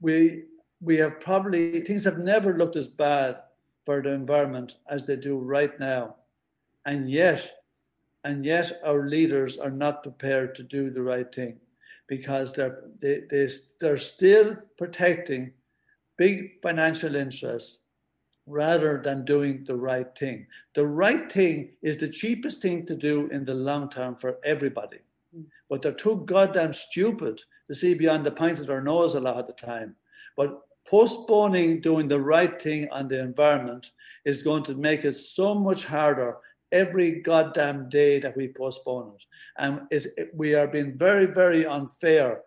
[0.00, 0.44] We,
[0.80, 3.38] we have probably, things have never looked as bad
[3.86, 6.16] for the environment as they do right now.
[6.84, 7.50] And yet,
[8.24, 11.58] and yet our leaders are not prepared to do the right thing
[12.06, 13.48] because they're, they, they,
[13.80, 15.52] they're still protecting
[16.18, 17.78] big financial interests
[18.46, 20.46] rather than doing the right thing.
[20.74, 24.98] The right thing is the cheapest thing to do in the long term for everybody.
[25.34, 25.46] Mm.
[25.68, 29.36] But they're too goddamn stupid to see beyond the point of their nose a lot
[29.36, 29.94] of the time.
[30.36, 33.92] But postponing doing the right thing on the environment
[34.24, 36.38] is going to make it so much harder
[36.72, 39.24] every goddamn day that we postpone it.
[39.58, 42.42] And it, we are being very, very unfair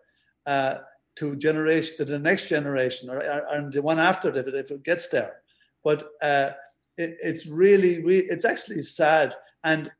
[0.46, 0.76] uh,
[1.16, 4.70] to generation to the next generation or, or, and the one after if it, if
[4.70, 5.36] it gets there.
[5.82, 6.50] But uh,
[6.96, 9.34] it, it's really, re- it's actually sad.
[9.62, 9.90] And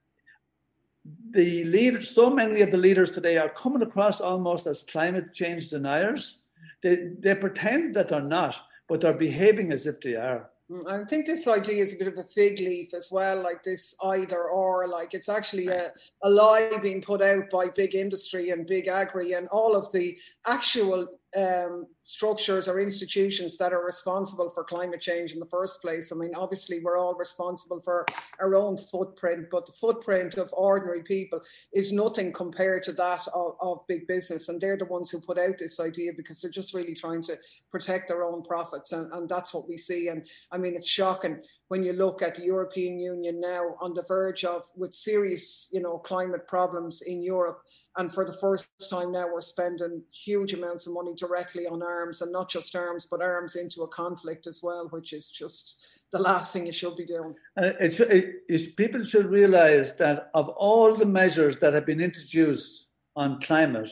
[1.30, 5.70] the leaders, so many of the leaders today are coming across almost as climate change
[5.70, 6.44] deniers.
[6.82, 8.58] They, they pretend that they're not,
[8.88, 10.50] but they're behaving as if they are.
[10.70, 13.62] Mm, I think this idea is a bit of a fig leaf as well, like
[13.62, 18.50] this either or, like it's actually a, a lie being put out by big industry
[18.50, 24.50] and big agri and all of the actual um, structures or institutions that are responsible
[24.50, 26.12] for climate change in the first place.
[26.12, 28.06] I mean, obviously, we're all responsible for
[28.40, 31.40] our own footprint, but the footprint of ordinary people
[31.72, 34.48] is nothing compared to that of, of big business.
[34.48, 37.38] And they're the ones who put out this idea because they're just really trying to
[37.70, 38.92] protect their own profits.
[38.92, 40.08] And, and that's what we see.
[40.08, 44.02] And I mean, it's shocking when you look at the European Union now on the
[44.02, 47.62] verge of, with serious, you know, climate problems in Europe
[47.96, 52.22] and for the first time now, we're spending huge amounts of money directly on arms
[52.22, 56.18] and not just arms, but arms into a conflict as well, which is just the
[56.18, 57.34] last thing you should be doing.
[57.56, 62.00] Uh, it's, it, it's, people should realize that of all the measures that have been
[62.00, 63.90] introduced on climate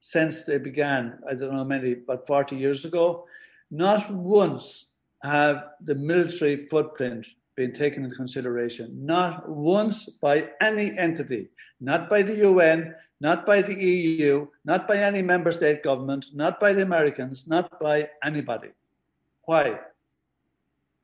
[0.00, 3.26] since they began, I don't know many, but 40 years ago,
[3.70, 9.04] not once have the military footprint been taken into consideration.
[9.04, 11.48] Not once by any entity,
[11.80, 16.60] not by the UN, not by the EU, not by any member state government, not
[16.60, 18.68] by the Americans, not by anybody.
[19.44, 19.80] Why?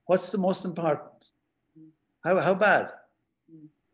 [0.07, 1.09] What's the most important?
[2.25, 2.91] How, how bad?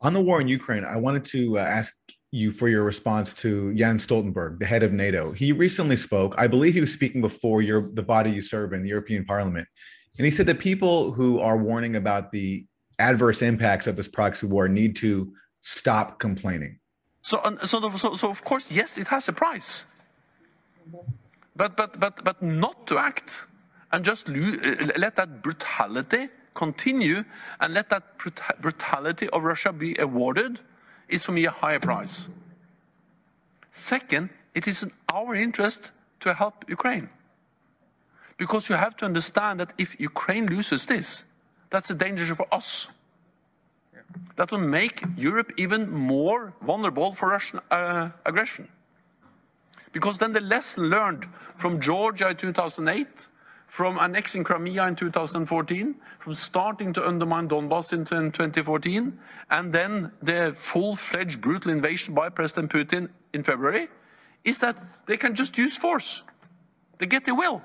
[0.00, 1.94] On the war in Ukraine, I wanted to uh, ask
[2.30, 5.32] you for your response to Jens Stoltenberg, the head of NATO.
[5.32, 6.34] He recently spoke.
[6.38, 9.66] I believe he was speaking before your the body you serve in, the European Parliament,
[10.18, 12.66] and he said that people who are warning about the
[12.98, 16.78] adverse impacts of this proxy war need to stop complaining.
[17.28, 19.84] So, so, so, so of course, yes, it has a price.
[21.54, 23.44] But, but, but, but not to act
[23.92, 24.32] and just uh,
[24.96, 27.24] let that brutality continue
[27.60, 28.16] and let that
[28.62, 30.58] brutality of Russia be awarded
[31.10, 32.28] is for me a higher price.
[33.72, 37.10] Second, it is in our interest to help Ukraine.
[38.38, 41.24] Because you have to understand that if Ukraine loses this,
[41.68, 42.86] that's a danger for us
[44.36, 48.68] that will make Europe even more vulnerable for Russian uh, aggression.
[49.92, 53.06] Because then the lesson learned from Georgia in 2008,
[53.66, 59.18] from annexing Crimea in 2014, from starting to undermine Donbass in 2014,
[59.50, 63.88] and then the full-fledged brutal invasion by President Putin in February,
[64.44, 66.22] is that they can just use force.
[66.98, 67.62] They get their will.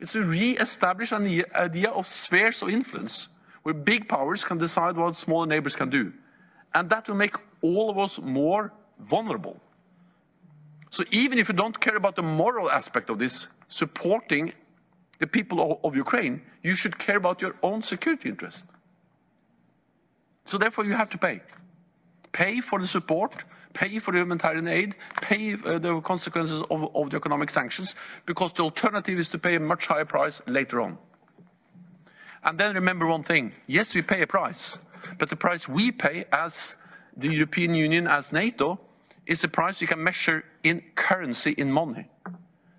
[0.00, 3.28] It's to re-establish an idea of spheres of influence
[3.62, 6.12] where big powers can decide what smaller neighbors can do.
[6.74, 9.60] And that will make all of us more vulnerable.
[10.90, 14.52] So even if you don't care about the moral aspect of this, supporting
[15.18, 18.66] the people of, Ukraine, you should care about your own security interest.
[20.44, 21.40] So therefore you have to pay.
[22.32, 23.32] Pay for the support,
[23.72, 27.94] pay for the humanitarian aid, pay uh, the consequences of, of the economic sanctions,
[28.26, 30.98] because the alternative is to pay a much higher price later on.
[32.44, 34.78] And then remember one thing yes, we pay a price,
[35.18, 36.76] but the price we pay as
[37.16, 38.80] the European Union, as NATO,
[39.26, 42.08] is a price you can measure in currency, in money.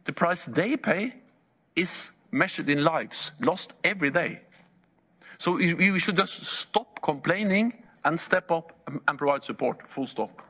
[0.05, 1.15] The price they pay
[1.75, 4.41] is measured in lives lost every day.
[5.37, 7.73] So we should just stop complaining
[8.05, 8.75] and step up
[9.07, 9.89] and provide support.
[9.89, 10.41] Full stop.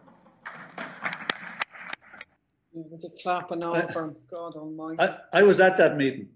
[2.74, 5.00] With a clapping over, God Almighty.
[5.00, 6.30] I, I was at that meeting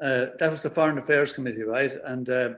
[0.00, 1.92] uh, that was the Foreign Affairs Committee, right?
[2.04, 2.50] And uh,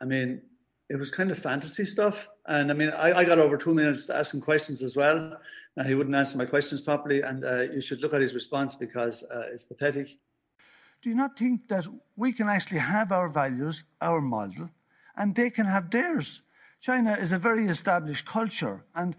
[0.00, 0.42] I mean,
[0.88, 2.28] it was kind of fantasy stuff.
[2.46, 5.36] And I mean, I, I got over two minutes to ask him questions as well.
[5.76, 7.22] Now, he wouldn't answer my questions properly.
[7.22, 10.08] And uh, you should look at his response because uh, it's pathetic.
[11.02, 11.86] Do you not think that
[12.16, 14.70] we can actually have our values, our model,
[15.16, 16.42] and they can have theirs?
[16.80, 19.16] China is a very established culture, and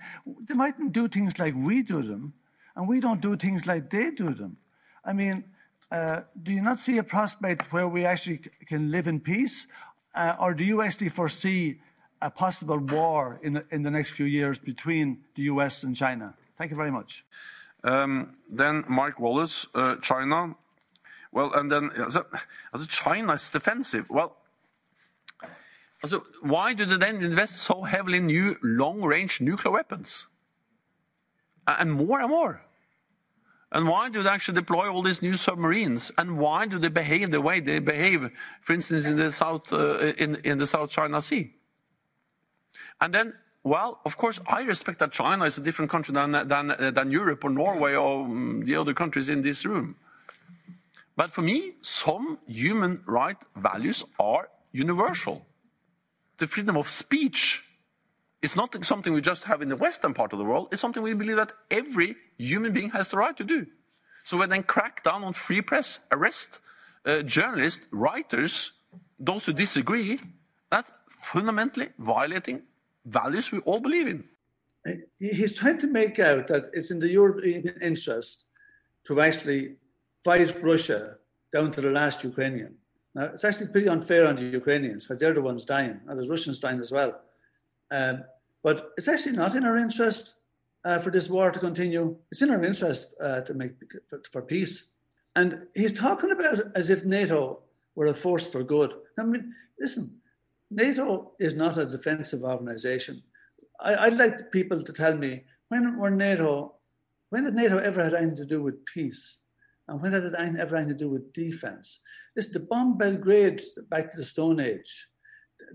[0.48, 2.34] they mightn't do things like we do them,
[2.76, 4.58] and we don't do things like they do them.
[5.04, 5.44] I mean,
[5.92, 9.68] uh, do you not see a prospect where we actually can live in peace?
[10.14, 11.80] Uh, or do you actually foresee
[12.22, 16.34] a possible war in the, in the next few years between the US and China?
[16.58, 17.26] Thank you very much.
[17.84, 20.56] Um, then Mike Wallace, uh, China.
[21.32, 22.26] Well, and then as a,
[22.74, 24.10] as a defensive.
[24.10, 24.38] Well,
[26.02, 30.28] also, why do they then invest so heavily in new long-range nuclear weapons?
[31.68, 32.62] And more and more.
[33.76, 36.10] And why do they actually deploy all these new submarines?
[36.18, 40.14] And why do they behave the way they behave, for instance, in the South, uh,
[40.18, 41.54] in, in the South China Sea?
[43.02, 43.34] And then,
[43.66, 47.12] well, of course, I respect that China is a different country than, than, uh, than
[47.12, 49.98] Europe or Norway or um, the other countries in this room.
[51.18, 55.46] But for me, some human right values are universal.
[56.38, 57.66] The freedom of speech
[58.46, 60.70] it's not something we just have in the western part of the world.
[60.72, 63.66] It's something we believe that every human being has the right to do.
[64.24, 66.60] So we then crack down on free press, arrest
[67.06, 68.72] uh, journalists, writers,
[69.20, 70.20] those who disagree.
[70.70, 72.62] That's fundamentally violating
[73.06, 74.24] values we all believe in.
[75.18, 78.46] He's trying to make out that it's in the European interest
[79.08, 79.78] to actually
[80.24, 81.18] fight Russia
[81.52, 82.76] down to the last Ukrainian.
[83.16, 86.30] Now, it's actually pretty unfair on the Ukrainians because they're the ones dying, and there's
[86.30, 87.12] Russians dying as well.
[87.90, 88.24] Um,
[88.66, 90.40] but it's actually not in our interest
[90.86, 92.18] uh, for this war to continue.
[92.32, 93.74] It's in our interest uh, to make
[94.32, 94.92] for, peace.
[95.36, 97.60] And he's talking about as if NATO
[97.94, 98.92] were a force for good.
[99.20, 100.20] I mean, listen,
[100.72, 103.22] NATO is not a defensive organization.
[103.80, 106.74] I, would like people to tell me when were NATO,
[107.30, 109.42] when did NATO ever have anything to do with peace?
[109.88, 112.00] And when did it ever anything to do with defense?
[112.36, 115.10] It's the bomb Belgrade back to the Stone Age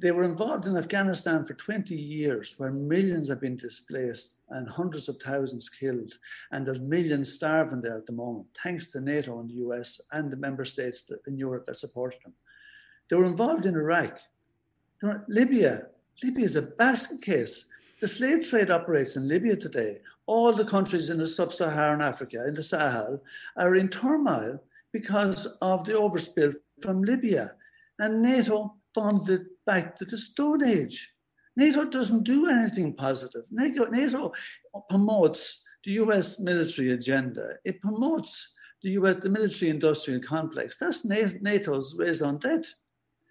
[0.00, 5.08] they were involved in Afghanistan for 20 years, where millions have been displaced and hundreds
[5.08, 6.12] of thousands killed.
[6.52, 10.30] And there's millions starving there at the moment, thanks to NATO and the US and
[10.30, 12.34] the member states in Europe that supported them.
[13.08, 14.18] They were involved in Iraq.
[15.28, 15.86] Libya,
[16.22, 17.66] Libya is a basket case.
[18.00, 19.98] The slave trade operates in Libya today.
[20.26, 23.22] All the countries in the sub Saharan Africa, in the Sahel,
[23.56, 24.62] are in turmoil
[24.92, 27.54] because of the overspill from Libya.
[27.98, 31.14] And NATO bombed it back to the Stone Age.
[31.54, 33.44] NATO doesn't do anything positive.
[33.52, 34.32] NATO, NATO
[34.88, 35.42] promotes
[35.84, 37.44] the US military agenda.
[37.64, 38.32] It promotes
[38.82, 40.76] the US, the military industrial complex.
[40.76, 42.72] That's NATO's raison d'etre.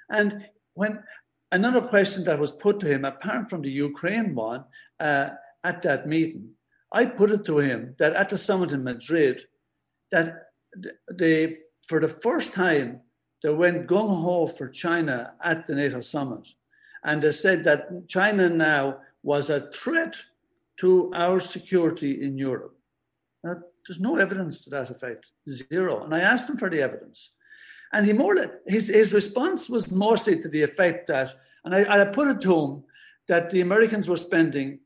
[0.10, 1.04] And when
[1.52, 4.64] another question that was put to him, apart from the Ukraine one,
[5.02, 5.32] uh,
[5.66, 6.52] at that meeting,
[6.94, 9.42] I put it to him that at the summit in Madrid,
[10.14, 10.30] that
[11.12, 11.58] they,
[11.90, 13.02] for the first time,
[13.44, 16.48] they went gung ho for China at the NATO summit.
[17.04, 20.22] And they said that China now was a threat
[20.82, 22.76] to our security in Europe.
[23.44, 26.04] Now, there's no evidence to that effect, zero.
[26.04, 27.36] And I asked him for the evidence.
[27.92, 28.36] And he more
[28.68, 31.34] his, his response was mostly to the effect that,
[31.64, 32.84] and I, I put it to him,
[33.28, 34.80] that the Americans were spending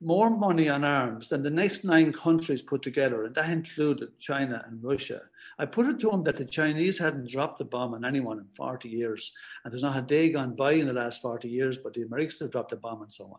[0.00, 4.64] more money on arms than the next nine countries put together, and that included China
[4.66, 5.22] and Russia.
[5.58, 8.46] I put it to him that the Chinese hadn't dropped a bomb on anyone in
[8.48, 9.32] 40 years,
[9.64, 12.40] and there's not a day gone by in the last 40 years, but the Americans
[12.40, 13.38] have dropped a bomb and so on.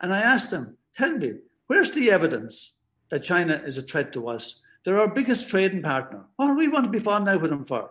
[0.00, 1.34] And I asked him, tell me,
[1.66, 2.78] where's the evidence
[3.10, 4.62] that China is a threat to us?
[4.84, 6.24] They're our biggest trading partner.
[6.36, 7.90] What do we want to be falling out with them for?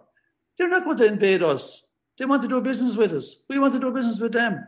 [0.57, 1.85] They're not going to invade us.
[2.17, 3.43] They want to do business with us.
[3.49, 4.65] We want to do business with them.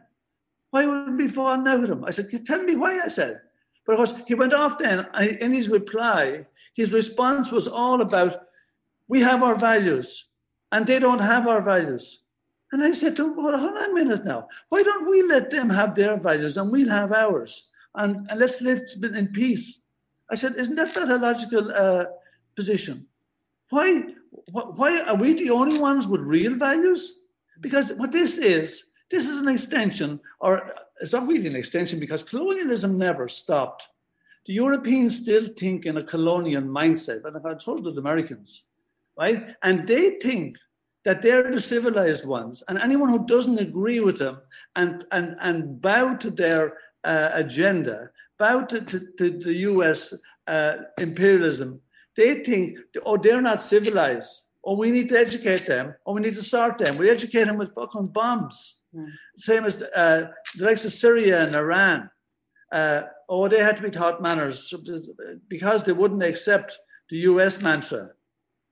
[0.72, 2.04] Why would we be falling out with them?
[2.04, 3.40] I said, tell me why, I said.
[3.86, 5.08] But of course, he went off then.
[5.14, 8.42] and In his reply, his response was all about
[9.08, 10.30] we have our values
[10.72, 12.24] and they don't have our values.
[12.72, 14.48] And I said to him, well, hold on a minute now.
[14.70, 17.70] Why don't we let them have their values and we'll have ours?
[17.96, 19.84] And, and let's live in peace.
[20.30, 22.06] I said, isn't that not a logical uh,
[22.56, 23.08] position?
[23.70, 24.04] Why,
[24.52, 27.20] why are we the only ones with real values?
[27.60, 32.24] Because what this is, this is an extension, or it's not really an extension because
[32.24, 33.88] colonialism never stopped.
[34.46, 38.64] The Europeans still think in a colonial mindset, and I told the Americans,
[39.18, 39.56] right?
[39.64, 40.58] And they think
[41.06, 44.40] that they're the civilized ones, and anyone who doesn't agree with them
[44.76, 50.14] and and and bow to their uh, agenda, bow to, to, to the U.S.
[50.46, 51.82] Uh, imperialism,
[52.16, 54.44] they think, oh, they're not civilized.
[54.64, 55.96] Oh, we need to educate them.
[56.06, 56.98] Oh, we need to sort them.
[56.98, 58.80] We educate them with fucking bombs.
[58.94, 59.12] Mm.
[59.38, 62.10] Same as uh, the likes of Syria and Iran.
[62.72, 64.74] Uh, oh, they had to be taught manners
[65.48, 66.78] because they wouldn't accept
[67.10, 68.10] the US mantra.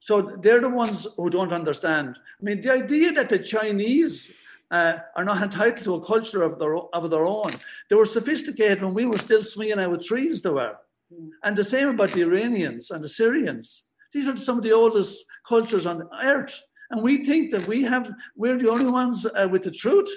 [0.05, 2.15] So they're the ones who don't understand.
[2.39, 4.31] I mean, the idea that the Chinese
[4.69, 7.51] uh, are not entitled to a culture of their, of their own.
[7.89, 10.75] They were sophisticated when we were still swinging out with trees, they were.
[11.11, 11.29] Mm.
[11.43, 13.89] And the same about the Iranians and the Syrians.
[14.13, 16.61] These are some of the oldest cultures on earth.
[16.91, 20.09] And we think that we have, we're the only ones uh, with the truth.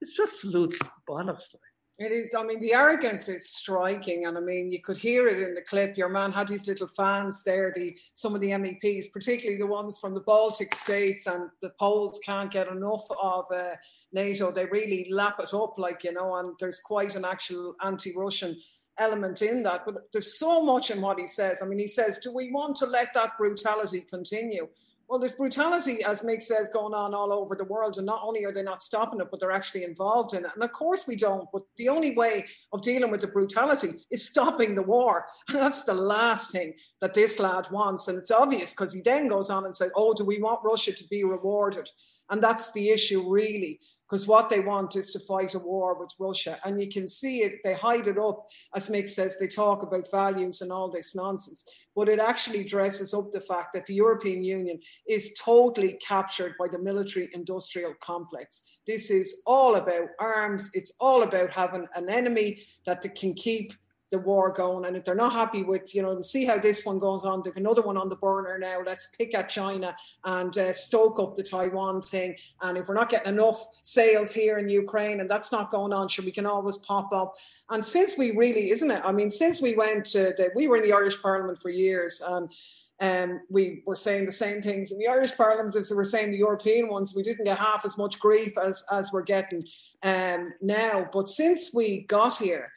[0.00, 0.78] It's absolute
[1.10, 1.56] bollocks.
[1.98, 2.34] It is.
[2.34, 5.60] I mean, the arrogance is striking, and I mean, you could hear it in the
[5.60, 5.96] clip.
[5.96, 7.72] Your man had his little fans there.
[7.74, 12.18] The some of the MEPs, particularly the ones from the Baltic states, and the Poles
[12.24, 13.74] can't get enough of uh,
[14.10, 14.50] NATO.
[14.50, 18.58] They really lap it up, like you know, and there's quite an actual anti-Russian
[18.98, 19.84] element in that.
[19.84, 21.60] But there's so much in what he says.
[21.62, 24.66] I mean, he says, "Do we want to let that brutality continue?"
[25.08, 27.98] Well, there's brutality, as Mick says, going on all over the world.
[27.98, 30.50] And not only are they not stopping it, but they're actually involved in it.
[30.54, 31.48] And of course, we don't.
[31.52, 35.26] But the only way of dealing with the brutality is stopping the war.
[35.48, 38.08] And that's the last thing that this lad wants.
[38.08, 40.92] And it's obvious because he then goes on and says, Oh, do we want Russia
[40.92, 41.88] to be rewarded?
[42.30, 43.80] And that's the issue, really
[44.12, 46.58] because what they want is to fight a war with Russia.
[46.66, 48.46] And you can see it, they hide it up,
[48.76, 51.64] as Mick says, they talk about values and all this nonsense.
[51.96, 56.68] But it actually dresses up the fact that the European Union is totally captured by
[56.68, 58.60] the military industrial complex.
[58.86, 63.72] This is all about arms, it's all about having an enemy that they can keep
[64.12, 64.84] the war going.
[64.84, 67.56] And if they're not happy with, you know, see how this one goes on, they've
[67.56, 68.78] another one on the burner now.
[68.86, 72.36] Let's pick at China and uh, stoke up the Taiwan thing.
[72.60, 76.06] And if we're not getting enough sales here in Ukraine and that's not going on,
[76.06, 77.34] sure, we can always pop up.
[77.70, 79.00] And since we really, isn't it?
[79.02, 82.22] I mean, since we went to, the, we were in the Irish Parliament for years
[82.24, 82.52] and
[83.00, 86.30] um, we were saying the same things in the Irish Parliament as we were saying
[86.30, 87.14] the European ones.
[87.16, 89.66] We didn't get half as much grief as, as we're getting
[90.04, 91.08] um, now.
[91.12, 92.70] But since we got here,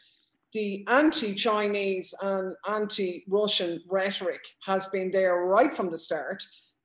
[0.55, 6.41] the anti-Chinese and anti-Russian rhetoric has been there right from the start.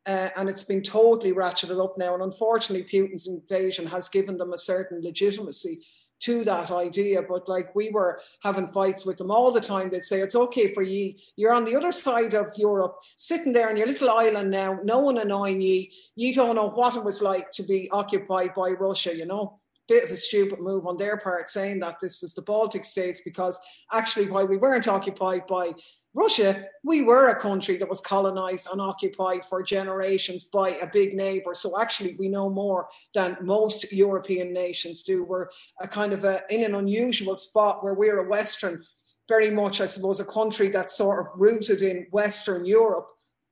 [0.06, 2.14] Uh, and it's been totally ratcheted up now.
[2.14, 5.86] And unfortunately, Putin's invasion has given them a certain legitimacy
[6.22, 7.22] to that idea.
[7.22, 10.74] But like we were having fights with them all the time, they'd say, It's okay
[10.74, 11.20] for ye.
[11.36, 14.98] You're on the other side of Europe, sitting there on your little island now, no
[14.98, 15.92] one annoying ye.
[16.16, 19.60] You don't know what it was like to be occupied by Russia, you know
[19.90, 23.20] bit of a stupid move on their part saying that this was the Baltic states
[23.24, 23.58] because
[23.92, 25.72] actually, while we weren't occupied by
[26.14, 31.14] Russia, we were a country that was colonized and occupied for generations by a big
[31.14, 31.54] neighbor.
[31.54, 35.24] So actually, we know more than most European nations do.
[35.24, 35.48] We're
[35.80, 38.84] a kind of a, in an unusual spot where we're a Western,
[39.28, 43.08] very much, I suppose, a country that's sort of rooted in Western Europe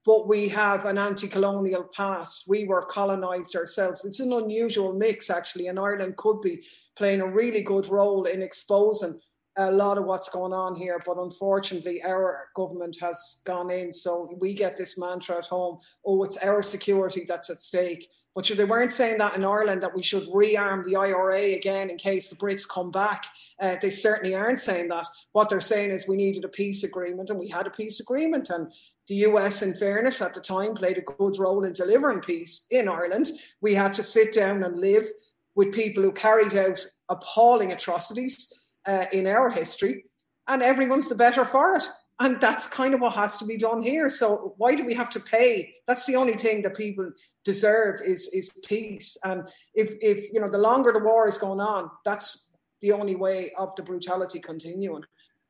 [0.09, 2.44] but we have an anti-colonial past.
[2.48, 4.06] We were colonized ourselves.
[4.06, 6.64] It's an unusual mix, actually, and Ireland could be
[6.96, 9.20] playing a really good role in exposing
[9.59, 10.98] a lot of what's going on here.
[11.04, 16.24] But unfortunately, our government has gone in, so we get this mantra at home: "Oh,
[16.24, 20.02] it's our security that's at stake." But they weren't saying that in Ireland that we
[20.02, 23.26] should rearm the IRA again in case the Brits come back.
[23.61, 25.06] Uh, they certainly aren't saying that.
[25.32, 28.48] What they're saying is we needed a peace agreement, and we had a peace agreement,
[28.48, 28.72] and
[29.09, 32.88] the US, in fairness, at the time played a good role in delivering peace in
[32.88, 33.30] Ireland.
[33.61, 35.06] We had to sit down and live
[35.54, 36.78] with people who carried out
[37.09, 38.52] appalling atrocities
[38.86, 40.04] uh, in our history,
[40.46, 41.88] and everyone's the better for it.
[42.20, 44.09] And that's kind of what has to be done here.
[44.09, 45.72] So why do we have to pay?
[45.86, 47.12] That's the only thing that people
[47.44, 49.16] deserve is is peace.
[49.24, 53.14] And if if you know the longer the war is going on, that's the only
[53.14, 55.04] way of the brutality continuing.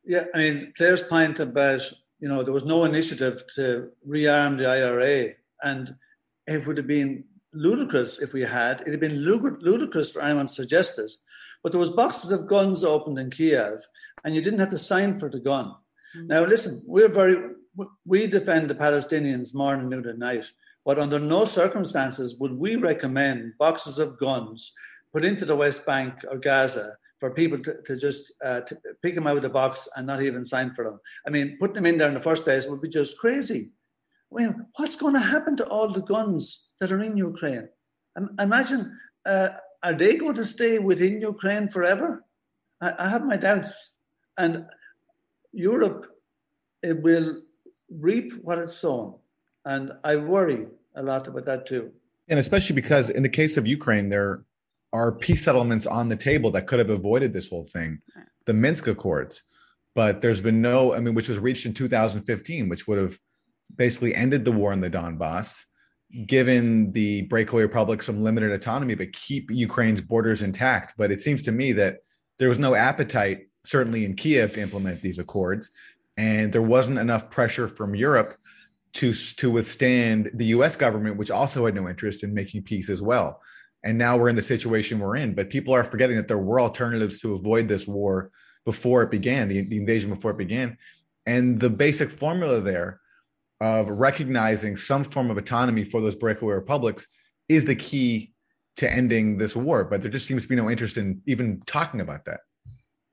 [0.05, 1.83] Yeah, I mean Claire's point about
[2.21, 5.35] you know, there was no initiative to rearm the IRA.
[5.63, 5.95] And
[6.47, 8.81] it would have been ludicrous if we had.
[8.83, 11.13] It'd have been ludicrous for anyone to suggest it.
[11.63, 13.81] But there was boxes of guns opened in Kiev,
[14.25, 15.75] and you didn't have to sign for the gun.
[16.17, 16.27] Mm-hmm.
[16.29, 17.55] Now, listen, we're very,
[18.07, 20.47] we defend the Palestinians morning, noon, and night.
[20.85, 24.73] But under no circumstances would we recommend boxes of guns
[25.13, 29.15] put into the West Bank or Gaza for people to, to just uh, to pick
[29.15, 31.01] them out of the box and not even sign for them.
[31.27, 33.73] I mean, putting them in there in the first place would be just crazy.
[34.31, 37.69] Well, what's going to happen to all the guns that are in Ukraine?
[38.39, 39.51] Imagine, uh,
[39.83, 42.25] are they going to stay within Ukraine forever?
[42.81, 43.95] I, I have my doubts.
[44.37, 44.67] And
[45.53, 46.07] Europe
[46.83, 47.43] it will
[47.91, 49.15] reap what it's sown.
[49.65, 51.93] And I worry a lot about that too.
[52.29, 54.45] And especially because in the case of Ukraine, there
[54.93, 58.01] are peace settlements on the table that could have avoided this whole thing,
[58.47, 59.43] the Minsk Accords.
[59.95, 63.19] But there's been no, I mean, which was reached in 2015, which would have
[63.75, 65.65] basically ended the war in the Donbass
[66.27, 70.95] given the breakaway republic some limited autonomy, but keep Ukraine's borders intact.
[70.97, 71.99] But it seems to me that
[72.39, 75.71] there was no appetite, certainly in Kiev, to implement these accords,
[76.17, 78.37] and there wasn't enough pressure from Europe
[78.95, 80.77] to to withstand the U.S.
[80.77, 83.41] government, which also had no interest in making peace as well.
[83.89, 85.33] And now we're in the situation we're in.
[85.33, 88.31] But people are forgetting that there were alternatives to avoid this war
[88.67, 90.77] before it began, the, the invasion before it began,
[91.25, 93.01] and the basic formula there
[93.63, 97.09] of recognizing some form of autonomy for those breakaway republics
[97.49, 98.35] is the key
[98.77, 99.87] to ending this war.
[99.87, 102.41] But there just seems to be no interest in even talking about that.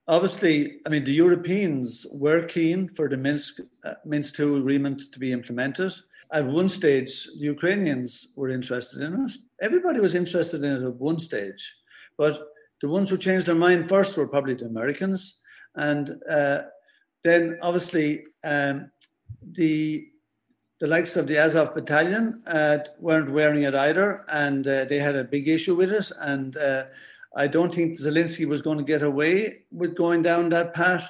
[0.10, 5.20] Obviously, I mean, the Europeans were keen for the Minsk, uh, Minsk II agreement to
[5.20, 5.94] be implemented.
[6.34, 9.32] At one stage, the Ukrainians were interested in it.
[9.62, 11.76] Everybody was interested in it at one stage.
[12.18, 12.40] But
[12.82, 15.42] the ones who changed their mind first were probably the Americans.
[15.76, 16.64] And uh,
[17.24, 18.92] then, obviously, um,
[19.42, 20.08] the
[20.82, 25.16] the likes of the Azov battalion uh, weren't wearing it either, and uh, they had
[25.16, 26.12] a big issue with it.
[26.20, 26.84] And uh,
[27.36, 31.10] I don't think Zelensky was going to get away with going down that path.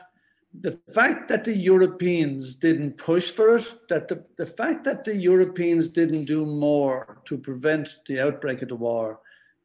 [0.62, 5.16] The fact that the Europeans didn't push for it, that the, the fact that the
[5.18, 9.20] Europeans didn't do more to prevent the outbreak of the war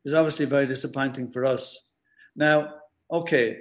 [0.05, 1.87] is obviously very disappointing for us.
[2.35, 2.75] Now,
[3.11, 3.61] okay,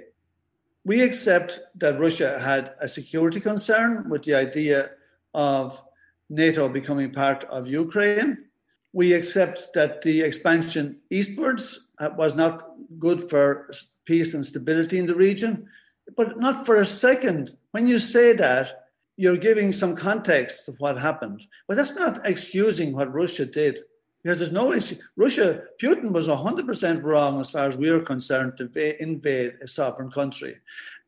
[0.84, 4.90] we accept that Russia had a security concern with the idea
[5.34, 5.82] of
[6.28, 8.46] NATO becoming part of Ukraine.
[8.92, 12.66] We accept that the expansion eastwards uh, was not
[12.98, 13.68] good for
[14.04, 15.68] peace and stability in the region.
[16.16, 17.52] But not for a second.
[17.72, 18.86] When you say that,
[19.16, 21.42] you're giving some context of what happened.
[21.68, 23.80] But that's not excusing what Russia did.
[24.22, 24.96] Because there's no issue.
[25.16, 30.10] Russia, Putin was 100% wrong as far as we are concerned to invade a sovereign
[30.10, 30.58] country.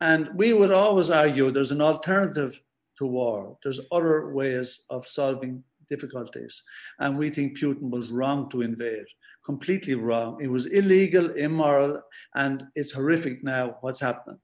[0.00, 2.61] And we would always argue there's an alternative
[2.98, 3.59] to war.
[3.62, 6.62] There's other ways of solving difficulties.
[6.98, 9.07] And we think Putin was wrong to invade,
[9.44, 10.38] completely wrong.
[10.40, 12.00] It was illegal, immoral,
[12.34, 14.38] and it's horrific now what's happening.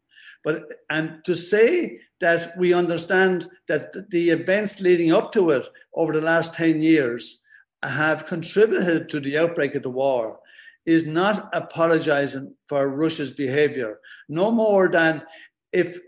[0.48, 6.14] But and to say that we understand that the events leading up to it over
[6.14, 7.44] the last 10 years
[7.82, 10.40] have contributed to the outbreak of the war
[10.86, 15.22] is not apologizing for Russia's behavior, no more than
[15.70, 15.98] if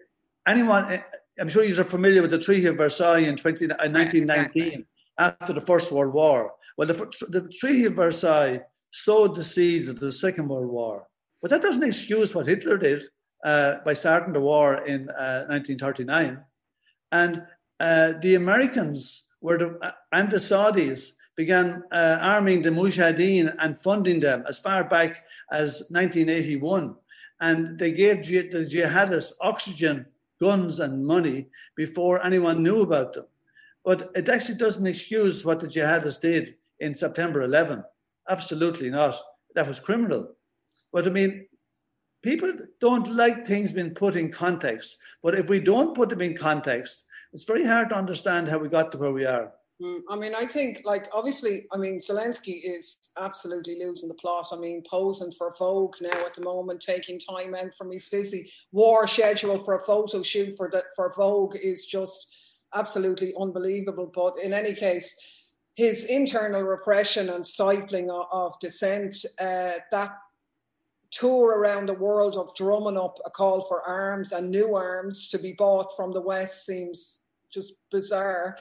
[0.46, 1.02] anyone eh,
[1.38, 4.86] I'm sure you're familiar with the Treaty of Versailles in 20, 1919 exactly.
[5.18, 6.52] after the First World War.
[6.78, 6.94] Well, the,
[7.28, 11.08] the Treaty of Versailles sowed the seeds of the Second World War.
[11.42, 13.04] But that doesn't excuse what Hitler did
[13.44, 16.42] uh, by starting the war in uh, 1939.
[17.12, 17.42] And
[17.78, 23.78] uh, the Americans were the, uh, and the Saudis began uh, arming the Mujahideen and
[23.78, 26.94] funding them as far back as 1981.
[27.40, 30.06] And they gave the jihadists oxygen
[30.40, 33.26] guns and money before anyone knew about them.
[33.84, 37.84] But it actually doesn't excuse what the jihadists did in September 11.
[38.28, 39.18] Absolutely not.
[39.54, 40.34] That was criminal.
[40.92, 41.46] But I mean,
[42.22, 44.96] people don't like things being put in context.
[45.22, 48.68] But if we don't put them in context, it's very hard to understand how we
[48.68, 49.52] got to where we are.
[49.82, 54.48] Mm, I mean, I think, like, obviously, I mean, Zelensky is absolutely losing the plot.
[54.52, 58.50] I mean, posing for Vogue now at the moment, taking time out from his busy
[58.72, 62.34] war schedule for a photo shoot for the, for Vogue is just
[62.74, 64.10] absolutely unbelievable.
[64.14, 65.16] But in any case,
[65.76, 70.10] his internal repression and stifling of, of dissent, uh, that
[71.10, 75.38] tour around the world of drumming up a call for arms and new arms to
[75.38, 77.20] be bought from the West seems
[77.52, 78.56] just bizarre.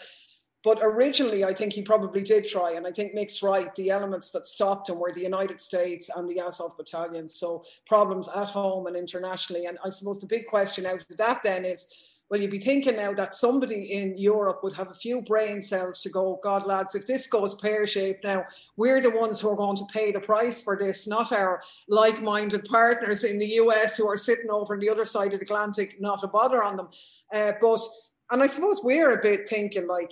[0.63, 3.73] But originally, I think he probably did try, and I think Mick's right.
[3.75, 7.29] The elements that stopped him were the United States and the Azov battalion.
[7.29, 9.67] So problems at home and internationally.
[9.67, 11.87] And I suppose the big question out of that then is,
[12.29, 16.01] well, you'd be thinking now that somebody in Europe would have a few brain cells
[16.01, 18.45] to go, God, lads, if this goes pear shaped now,
[18.77, 22.21] we're the ones who are going to pay the price for this, not our like
[22.21, 25.45] minded partners in the US who are sitting over on the other side of the
[25.45, 26.89] Atlantic, not a bother on them.
[27.33, 27.81] Uh, but,
[28.29, 30.11] and I suppose we're a bit thinking like,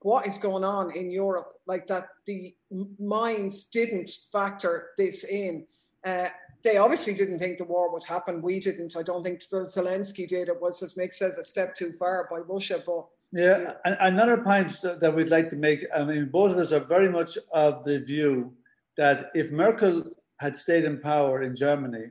[0.00, 2.54] what is going on in Europe, like that the
[2.98, 5.64] minds didn't factor this in.
[6.04, 6.28] Uh,
[6.64, 8.42] they obviously didn't think the war would happen.
[8.42, 8.96] We didn't.
[8.96, 10.48] I don't think Zelensky did.
[10.48, 12.82] It was, as Mick says, a step too far by Russia.
[12.84, 13.96] But yeah, yeah.
[14.00, 15.84] another point that we'd like to make.
[15.94, 18.54] I mean, both of us are very much of the view
[18.96, 20.04] that if Merkel
[20.38, 22.06] had stayed in power in Germany,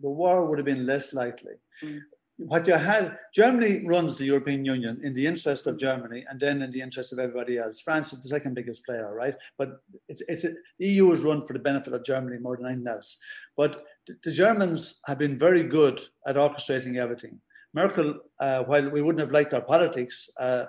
[0.00, 1.54] the war would have been less likely.
[1.82, 2.00] Mm
[2.38, 6.62] what you had, Germany runs the European Union in the interest of Germany and then
[6.62, 7.80] in the interest of everybody else.
[7.80, 9.34] France is the second biggest player, right?
[9.56, 12.88] But it's, it's the EU is run for the benefit of Germany more than anything
[12.88, 13.16] else.
[13.56, 13.82] But
[14.24, 17.40] the Germans have been very good at orchestrating everything.
[17.72, 20.64] Merkel, uh, while we wouldn't have liked her politics, uh,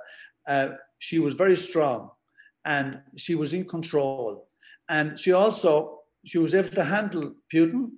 [0.48, 2.12] uh, she was very strong.
[2.68, 4.48] and she was in control.
[4.90, 7.92] And she also she was able to handle Putin.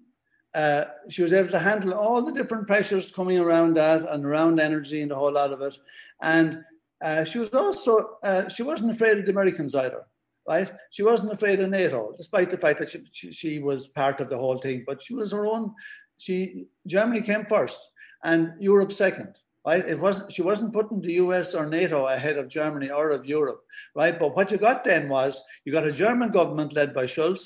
[0.54, 4.60] Uh, she was able to handle all the different pressures coming around that and around
[4.60, 5.78] energy and a whole lot of it.
[6.22, 6.64] And
[7.02, 10.06] uh, she was also uh, she wasn't afraid of the Americans either,
[10.48, 10.72] right?
[10.90, 14.30] She wasn't afraid of NATO, despite the fact that she, she, she was part of
[14.30, 14.84] the whole thing.
[14.86, 15.74] But she was her own.
[16.18, 17.92] She Germany came first,
[18.24, 19.36] and Europe second
[19.66, 19.88] right?
[19.88, 23.62] It wasn't she wasn't putting the US or NATO ahead of Germany or of Europe,
[23.96, 24.18] right?
[24.18, 27.44] But what you got then was you got a German government led by Scholz,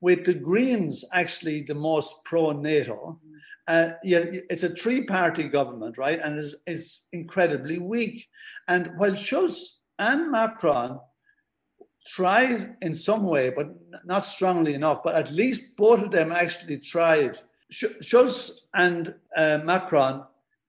[0.00, 3.20] with the Greens actually the most pro-NATO.
[3.66, 6.20] Uh, yeah, it's a three-party government, right?
[6.20, 8.26] And it's, it's incredibly weak.
[8.66, 11.00] And while Scholz and Macron
[12.06, 13.68] tried in some way, but
[14.04, 17.38] not strongly enough, but at least both of them actually tried.
[17.70, 20.24] Scholz and uh, Macron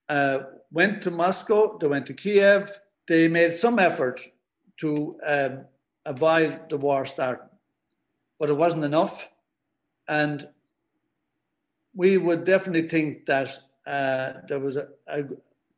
[0.09, 0.39] uh,
[0.71, 2.69] went to Moscow, they went to Kiev,
[3.07, 4.21] they made some effort
[4.81, 5.65] to um,
[6.05, 7.48] avoid the war starting,
[8.39, 9.29] but it wasn't enough.
[10.07, 10.47] And
[11.93, 15.23] we would definitely think that uh, there was a, a,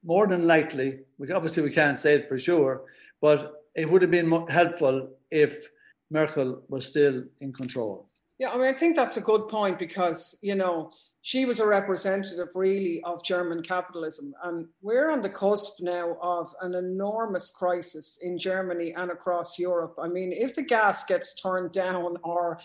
[0.04, 2.84] more than likely, we, obviously we can't say it for sure,
[3.22, 5.68] but it would have been helpful if
[6.10, 8.08] Merkel was still in control.
[8.38, 10.92] Yeah, I mean, I think that's a good point because, you know,
[11.22, 14.34] she was a representative really of German capitalism.
[14.44, 19.96] And we're on the cusp now of an enormous crisis in Germany and across Europe.
[20.02, 22.60] I mean, if the gas gets turned down or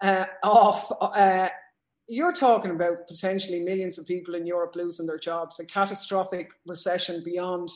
[0.00, 1.48] uh, off, uh,
[2.06, 7.22] you're talking about potentially millions of people in Europe losing their jobs, a catastrophic recession
[7.24, 7.68] beyond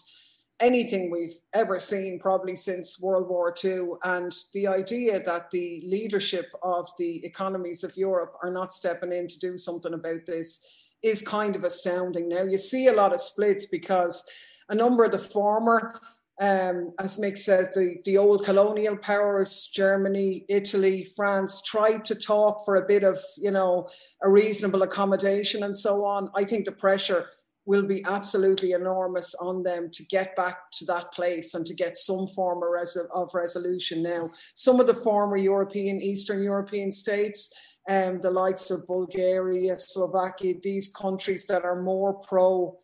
[0.61, 3.95] anything we've ever seen, probably since World War II.
[4.05, 9.27] And the idea that the leadership of the economies of Europe are not stepping in
[9.29, 10.61] to do something about this
[11.03, 12.29] is kind of astounding.
[12.29, 14.25] Now, you see a lot of splits because
[14.69, 16.01] a number of the former,
[16.41, 22.65] um, as Mick says, the, the old colonial powers, Germany, Italy, France, tried to talk
[22.65, 23.89] for a bit of, you know,
[24.23, 26.31] a reasonable accommodation and so on.
[26.37, 27.27] I think the pressure
[27.65, 31.97] will be absolutely enormous on them to get back to that place and to get
[31.97, 34.29] some form of, of resolution now.
[34.55, 37.53] Some of the former European, Eastern European states,
[37.89, 42.77] um, the likes of Bulgaria, Slovakia, these countries that are more pro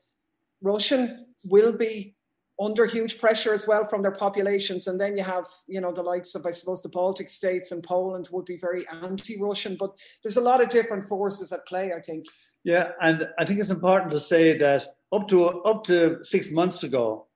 [0.63, 2.17] Russian will be
[2.61, 4.89] under huge pressure as well from their populations.
[4.89, 7.83] And then you have, you know, the likes of, I suppose, the Baltic states and
[7.83, 9.77] Poland would be very anti Russian.
[9.79, 12.25] But there's a lot of different forces at play, I think.
[12.69, 16.83] Yeah, and I think it's important to say that up to up to six months
[16.83, 17.27] ago,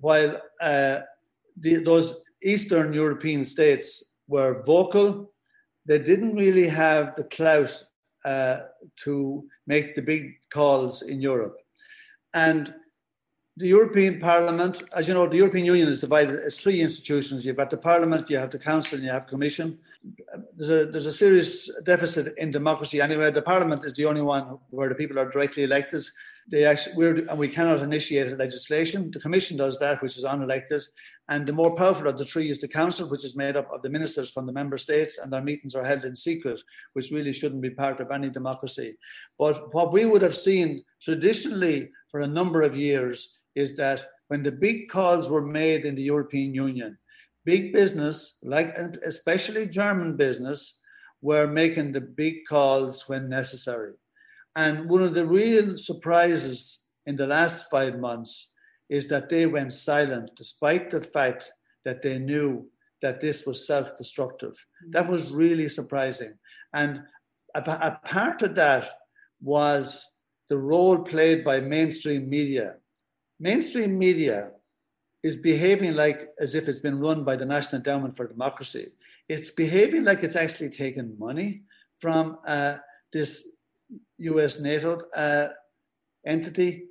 [0.00, 0.98] while uh,
[1.58, 5.32] the, those Eastern European states were vocal,
[5.86, 7.72] they didn't really have the clout
[8.26, 8.58] uh,
[9.04, 11.56] to make the big calls in Europe.
[12.34, 12.74] And
[13.56, 17.46] the European Parliament, as you know, the European Union is divided as three institutions.
[17.46, 19.78] You've got the Parliament, you have the Council, and you have Commission
[20.56, 23.30] there's a there's a serious deficit in democracy anyway.
[23.30, 26.04] The parliament is the only one where the people are directly elected.
[26.50, 29.10] They actually we're, and we cannot initiate legislation.
[29.12, 30.82] The commission does that, which is unelected,
[31.28, 33.82] and the more powerful of the three is the council, which is made up of
[33.82, 36.60] the ministers from the member states, and their meetings are held in secret,
[36.94, 38.96] which really shouldn't be part of any democracy.
[39.38, 44.42] But what we would have seen traditionally for a number of years is that when
[44.42, 46.98] the big calls were made in the European Union
[47.44, 48.76] big business, like
[49.06, 50.80] especially German business,
[51.20, 53.94] were making the big calls when necessary.
[54.56, 58.52] And one of the real surprises in the last five months
[58.90, 61.50] is that they went silent, despite the fact
[61.84, 62.68] that they knew
[63.00, 64.52] that this was self destructive.
[64.52, 64.90] Mm-hmm.
[64.92, 66.34] That was really surprising.
[66.72, 67.02] And
[67.54, 68.90] a, a, part of that
[69.40, 70.06] was
[70.48, 72.74] the role played by mainstream media.
[73.40, 74.50] Mainstream media
[75.22, 78.88] is behaving like as if it's been run by the National Endowment for Democracy.
[79.28, 81.62] It's behaving like it's actually taken money
[82.00, 82.78] from uh,
[83.12, 83.56] this
[84.18, 85.48] US NATO uh,
[86.26, 86.84] entity.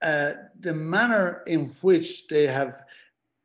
[0.00, 2.74] Uh, the manner in which they have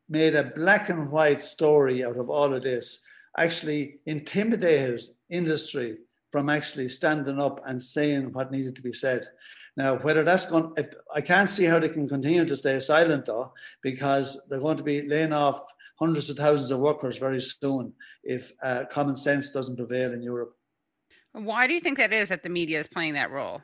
[0.09, 3.03] made a black and white story out of all of this
[3.37, 5.97] actually intimidated industry
[6.31, 9.27] from actually standing up and saying what needed to be said.
[9.75, 13.25] Now, whether that's going, if, I can't see how they can continue to stay silent
[13.25, 15.61] though, because they're going to be laying off
[15.99, 17.93] hundreds of thousands of workers very soon
[18.23, 20.55] if uh, common sense doesn't prevail in Europe.
[21.33, 23.61] Why do you think that is that the media is playing that role?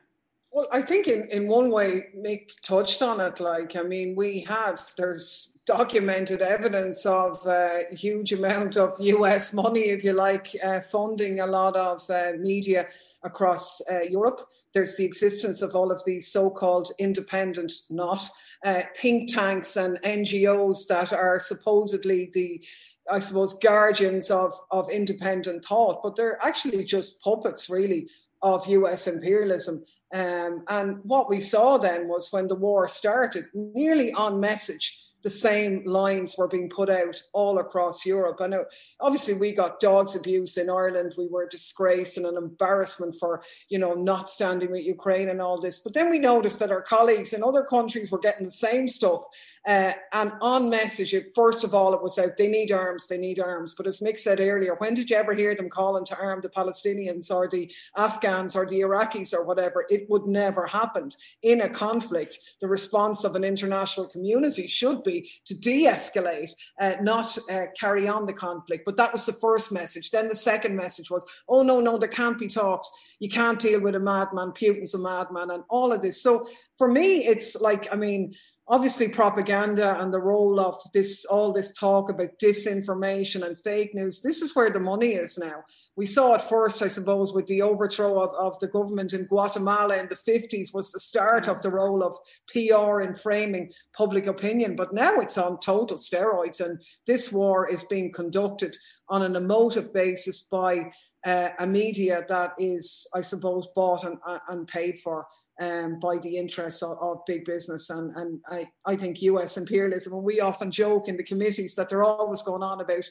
[0.52, 3.40] Well, I think in, in one way, Mick touched on it.
[3.40, 7.50] Like, I mean, we have, there's documented evidence of a
[7.92, 12.32] uh, huge amount of US money, if you like, uh, funding a lot of uh,
[12.40, 12.88] media
[13.24, 14.48] across uh, Europe.
[14.74, 18.22] There's the existence of all of these so called independent, not
[18.66, 22.64] uh, think tanks and NGOs that are supposedly the
[23.12, 28.08] I suppose, guardians of, of independent thought, but they're actually just puppets, really,
[28.42, 29.84] of US imperialism.
[30.14, 35.30] Um, and what we saw then was when the war started, nearly on message, the
[35.30, 38.40] same lines were being put out all across Europe.
[38.40, 38.56] And
[39.00, 41.16] obviously, we got dogs abuse in Ireland.
[41.18, 45.42] We were a disgrace and an embarrassment for, you know, not standing with Ukraine and
[45.42, 45.80] all this.
[45.80, 49.24] But then we noticed that our colleagues in other countries were getting the same stuff.
[49.68, 53.40] Uh, and on message, first of all, it was out, they need arms, they need
[53.40, 53.74] arms.
[53.76, 56.50] But as Mick said earlier, when did you ever hear them calling to arm the
[56.50, 59.86] Palestinians or the Afghans or the Iraqis or whatever?
[59.90, 61.12] It would never happen.
[61.44, 66.52] In a conflict, the response of an international community should be be to de escalate,
[66.80, 68.84] uh, not uh, carry on the conflict.
[68.86, 70.12] But that was the first message.
[70.12, 72.92] Then the second message was, oh, no, no, there can't be talks.
[73.20, 74.52] You can't deal with a madman.
[74.52, 76.22] Putin's a madman, and all of this.
[76.22, 76.48] So
[76.78, 78.34] for me, it's like, I mean,
[78.70, 84.22] obviously propaganda and the role of this all this talk about disinformation and fake news
[84.22, 85.64] this is where the money is now
[86.00, 89.98] we saw it first, I suppose, with the overthrow of, of the government in Guatemala
[89.98, 92.16] in the 50s was the start of the role of
[92.48, 94.78] PR in framing public opinion.
[94.78, 96.62] But now it's on total steroids.
[96.62, 98.78] And this war is being conducted
[99.10, 100.90] on an emotive basis by
[101.26, 105.28] uh, a media that is, I suppose, bought and, and paid for
[105.60, 107.90] um, by the interests of, of, big business.
[107.90, 111.90] And, and I, I think US imperialism, and we often joke in the committees that
[111.90, 113.04] they're always going on about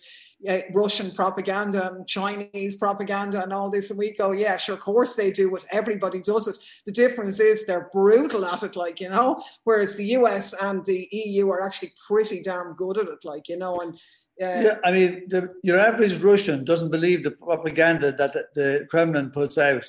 [0.49, 3.90] uh, Russian propaganda and Chinese propaganda and all this.
[3.90, 5.64] And we go, yeah, sure, of course they do it.
[5.70, 6.57] Everybody does it.
[6.86, 11.09] The difference is they're brutal at it, like, you know, whereas the US and the
[11.12, 13.94] EU are actually pretty damn good at it, like, you know, and
[14.40, 18.86] uh, yeah, I mean, the, your average Russian doesn't believe the propaganda that the, the
[18.88, 19.84] Kremlin puts out,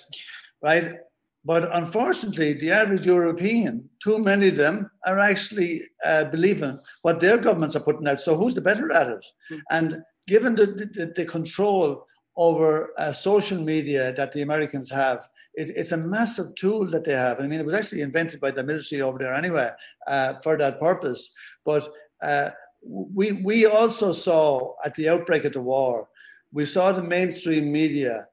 [0.63, 0.95] right?
[1.45, 7.37] But unfortunately, the average European, too many of them are actually uh, believing what their
[7.37, 8.19] governments are putting out.
[8.19, 9.25] So who's the better at it?
[9.51, 9.61] Mm.
[9.71, 15.69] And given the, the, the control over uh, social media that the Americans have, it,
[15.75, 17.39] it's a massive tool that they have.
[17.39, 19.71] I mean, it was actually invented by the military over there anyway
[20.07, 21.33] uh, for that purpose.
[21.63, 21.89] But
[22.21, 26.07] uh, we we also saw at the outbreak of the war,
[26.51, 28.27] we saw the mainstream media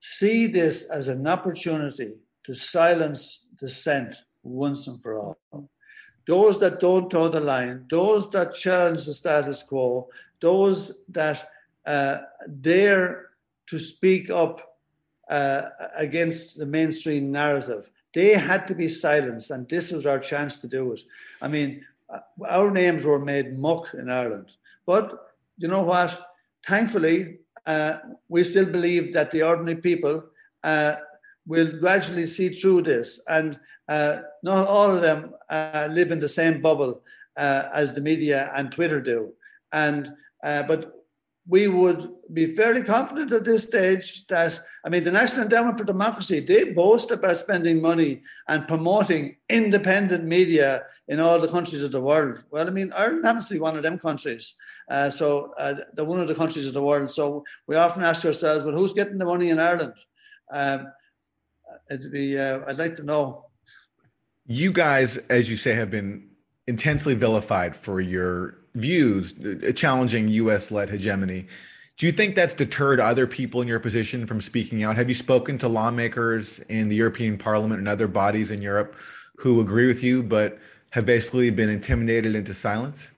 [0.00, 2.14] see this as an opportunity
[2.46, 5.68] to silence dissent once and for all.
[6.26, 10.08] Those that don't toe the line, those that challenge the status quo,
[10.40, 11.50] those that
[11.84, 12.18] uh,
[12.60, 13.26] dare
[13.68, 14.78] to speak up
[15.28, 15.62] uh,
[15.96, 20.68] against the mainstream narrative, they had to be silenced, and this was our chance to
[20.68, 21.02] do it.
[21.42, 24.50] I mean, uh, our names were made muck in Ireland,
[24.86, 26.18] but you know what?
[26.66, 30.24] Thankfully, uh, we still believe that the ordinary people
[30.62, 30.96] uh,
[31.46, 33.22] will gradually see through this.
[33.28, 37.02] And uh, not all of them uh, live in the same bubble
[37.36, 39.32] uh, as the media and Twitter do.
[39.72, 40.92] And uh, but
[41.48, 45.84] we would be fairly confident at this stage that I mean the National Endowment for
[45.84, 51.92] Democracy they boast about spending money and promoting independent media in all the countries of
[51.92, 52.42] the world.
[52.50, 54.54] Well, I mean Ireland happens to be one of them countries.
[54.90, 57.10] Uh, so uh, they're one of the countries of the world.
[57.10, 59.94] So we often ask ourselves, well, who's getting the money in Ireland?
[60.52, 60.92] Um,
[61.90, 63.46] it'd be uh, I'd like to know.
[64.46, 66.28] You guys, as you say, have been
[66.66, 71.46] intensely vilified for your views, uh, challenging U.S.-led hegemony.
[71.96, 74.96] Do you think that's deterred other people in your position from speaking out?
[74.96, 78.94] Have you spoken to lawmakers in the European Parliament and other bodies in Europe
[79.38, 80.58] who agree with you, but
[80.90, 83.12] have basically been intimidated into silence?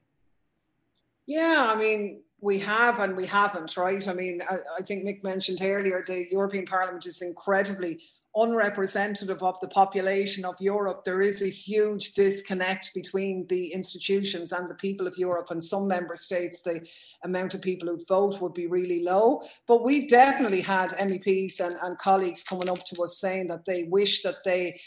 [1.26, 4.06] Yeah, I mean, we have and we haven't, right?
[4.06, 8.00] I mean, I, I think Mick mentioned earlier the European Parliament is incredibly
[8.36, 14.70] unrepresentative of the population of Europe, there is a huge disconnect between the institutions and
[14.70, 15.50] the people of Europe.
[15.50, 16.86] And some member states, the
[17.24, 19.42] amount of people who vote would be really low.
[19.66, 23.84] But we've definitely had MEPs and, and colleagues coming up to us saying that they
[23.84, 24.80] wish that they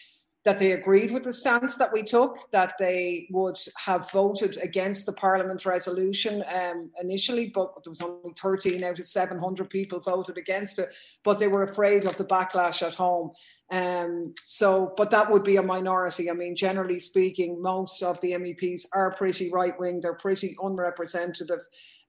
[0.44, 5.06] that they agreed with the stance that we took, that they would have voted against
[5.06, 10.40] the Parliament resolution um, initially, but there was only 13 out of 700 people voted
[10.40, 10.90] against it,
[11.24, 13.32] but they were afraid of the backlash at home.
[13.72, 16.30] Um, so, but that would be a minority.
[16.30, 21.62] I mean, generally speaking, most of the MEPs are pretty right wing, they're pretty unrepresentative.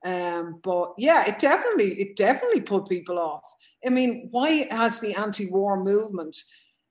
[0.04, 3.44] Um, but yeah, it definitely, it definitely put people off.
[3.84, 6.36] I mean, why has the anti-war movement,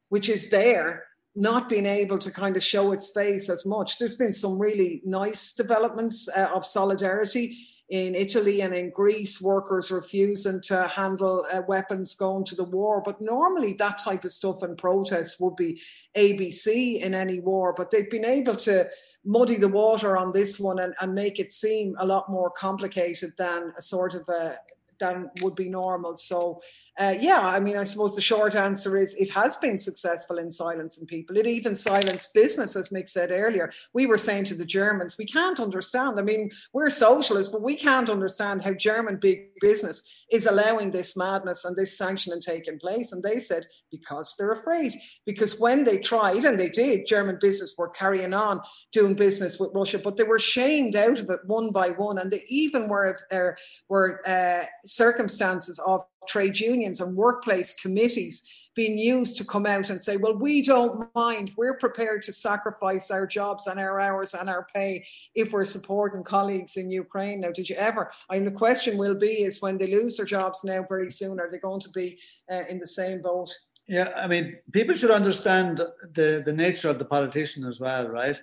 [0.09, 1.05] which is there,
[1.35, 3.97] not being able to kind of show its face as much.
[3.97, 7.57] There's been some really nice developments uh, of solidarity
[7.89, 13.01] in Italy and in Greece, workers refusing to handle uh, weapons going to the war.
[13.03, 15.81] But normally, that type of stuff and protests would be
[16.17, 17.73] ABC in any war.
[17.75, 18.87] But they've been able to
[19.25, 23.33] muddy the water on this one and, and make it seem a lot more complicated
[23.37, 24.57] than a sort of a
[25.01, 26.15] than would be normal.
[26.15, 26.61] So
[27.01, 30.51] uh, yeah, I mean, I suppose the short answer is it has been successful in
[30.51, 31.35] silencing people.
[31.35, 33.71] It even silenced business, as Mick said earlier.
[33.91, 36.19] We were saying to the Germans, we can't understand.
[36.19, 41.17] I mean, we're socialists, but we can't understand how German big business is allowing this
[41.17, 43.11] madness and this sanctioning taking place.
[43.11, 44.93] And they said, because they're afraid.
[45.25, 49.71] Because when they tried, and they did, German business were carrying on doing business with
[49.73, 52.19] Russia, but they were shamed out of it one by one.
[52.19, 58.43] And they even were, uh, were uh, circumstances of trade unions and workplace committees
[58.73, 61.51] being used to come out and say, well, we don't mind.
[61.57, 65.05] We're prepared to sacrifice our jobs and our hours and our pay
[65.35, 67.41] if we're supporting colleagues in Ukraine.
[67.41, 68.11] Now, did you ever?
[68.29, 71.39] I mean, the question will be is when they lose their jobs now very soon,
[71.39, 72.17] are they going to be
[72.49, 73.49] uh, in the same boat?
[73.87, 75.81] Yeah, I mean, people should understand
[76.13, 78.41] the, the nature of the politician as well, right?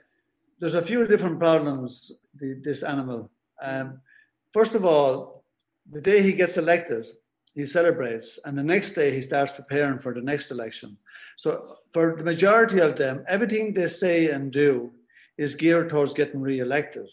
[0.59, 3.31] There's a few different problems, the, this animal.
[3.63, 4.01] Um,
[4.53, 5.45] first of all,
[5.91, 7.07] the day he gets elected,
[7.59, 10.97] he celebrates, and the next day he starts preparing for the next election.
[11.37, 14.93] So, for the majority of them, everything they say and do
[15.37, 17.09] is geared towards getting re-elected.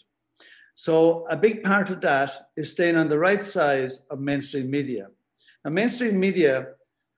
[0.76, 5.08] So, a big part of that is staying on the right side of mainstream media.
[5.64, 6.68] Now, mainstream media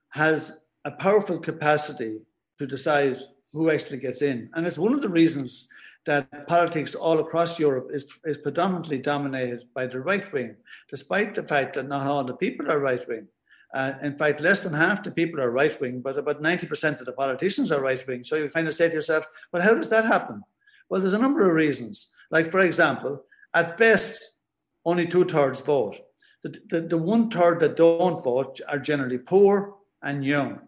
[0.09, 2.21] has a powerful capacity
[2.57, 3.19] to decide
[3.53, 5.69] who actually gets in, and it's one of the reasons
[6.05, 10.55] that politics all across Europe is, is predominantly dominated by the right wing,
[10.89, 13.27] despite the fact that not all the people are right wing.
[13.73, 17.05] Uh, in fact, less than half the people are right wing, but about 90% of
[17.05, 18.23] the politicians are right wing.
[18.23, 20.43] So you kind of say to yourself, well, how does that happen?
[20.89, 22.15] Well, there's a number of reasons.
[22.31, 24.39] Like, for example, at best,
[24.85, 25.99] only two thirds vote.
[26.43, 30.61] The, the, the one third that don't vote are generally poor and young.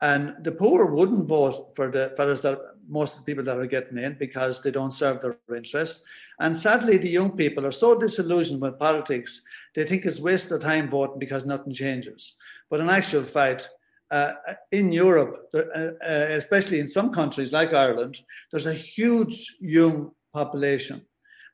[0.00, 3.66] And the poor wouldn't vote for the fellows that most of the people that are
[3.66, 6.04] getting in because they don't serve their interest.
[6.40, 9.42] And sadly, the young people are so disillusioned with politics,
[9.74, 12.36] they think it's waste of time voting because nothing changes.
[12.70, 13.68] But in actual fact,
[14.10, 14.32] uh,
[14.72, 18.20] in Europe, uh, uh, especially in some countries like Ireland,
[18.50, 21.02] there's a huge young population.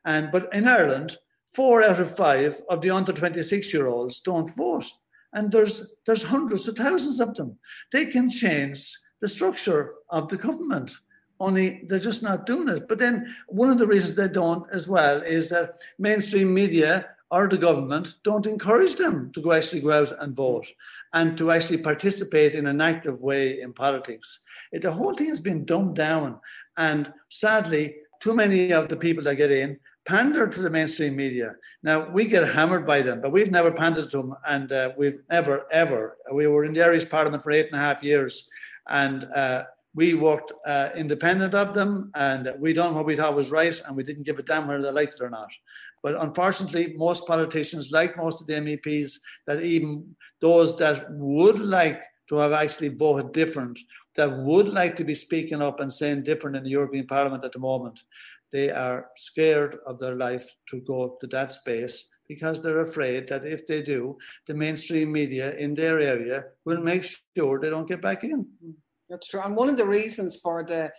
[0.04, 1.16] And but in Ireland,
[1.46, 4.90] four out of five of the under 26 year olds don't vote
[5.34, 7.58] and there's there's hundreds of thousands of them.
[7.92, 10.92] They can change the structure of the government.
[11.44, 12.88] Only they're just not doing it.
[12.88, 13.14] But then
[13.48, 16.92] one of the reasons they don't as well is that mainstream media
[17.30, 20.66] or the government don't encourage them to go actually go out and vote
[21.12, 24.40] and to actually participate in an active way in politics.
[24.72, 26.40] It, the whole thing has been dumbed down.
[26.76, 31.56] And sadly, too many of the people that get in pander to the mainstream media.
[31.82, 35.20] Now we get hammered by them, but we've never pandered to them, and uh, we've
[35.30, 36.16] never ever.
[36.32, 38.48] We were in the Irish Parliament for eight and a half years,
[38.88, 39.64] and uh,
[39.94, 43.96] we worked uh, independent of them, and we done what we thought was right, and
[43.96, 45.50] we didn't give a damn whether they liked it or not.
[46.02, 49.12] But unfortunately, most politicians, like most of the MEPs,
[49.46, 53.78] that even those that would like to have actually voted different,
[54.16, 57.52] that would like to be speaking up and saying different in the European Parliament at
[57.52, 58.00] the moment,
[58.52, 63.46] they are scared of their life to go to that space because they're afraid that
[63.46, 64.16] if they do,
[64.46, 67.04] the mainstream media in their area will make
[67.36, 68.46] sure they don't get back in.
[69.08, 69.40] That's true.
[69.40, 70.90] And one of the reasons for the,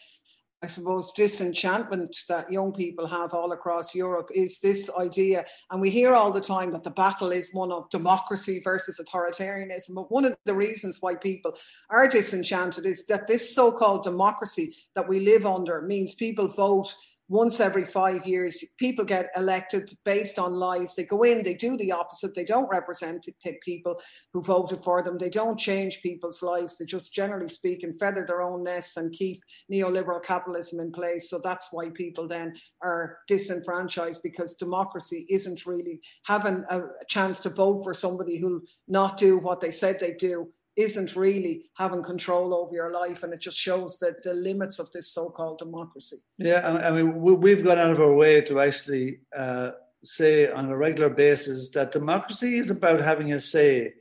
[0.63, 5.45] I suppose, disenchantment that young people have all across Europe is this idea.
[5.71, 9.95] And we hear all the time that the battle is one of democracy versus authoritarianism.
[9.95, 11.55] But one of the reasons why people
[11.89, 16.93] are disenchanted is that this so called democracy that we live under means people vote
[17.27, 20.93] once every five years, people get elected based on lies.
[20.93, 22.35] They go in, they do the opposite.
[22.35, 23.25] They don't represent
[23.63, 23.99] people
[24.31, 25.17] who voted for them.
[25.17, 26.77] They don't change people's lives.
[26.77, 29.37] They just, generally speaking, feather their own nests and keep
[29.71, 31.29] neoliberal capitalism in place.
[31.29, 37.49] So that's why people then are disenfranchised because democracy isn't really having a chance to
[37.49, 42.53] vote for somebody who'll not do what they said they do isn't really having control
[42.53, 46.17] over your life, and it just shows that the limits of this so-called democracy.
[46.37, 49.71] Yeah, I mean, we've gone out of our way to actually uh,
[50.03, 53.93] say on a regular basis that democracy is about having a say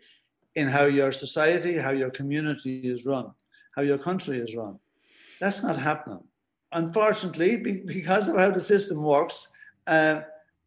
[0.54, 3.32] in how your society, how your community is run,
[3.76, 4.78] how your country is run.
[5.40, 6.24] That's not happening.
[6.72, 9.48] Unfortunately, because of how the system works,
[9.86, 10.22] uh,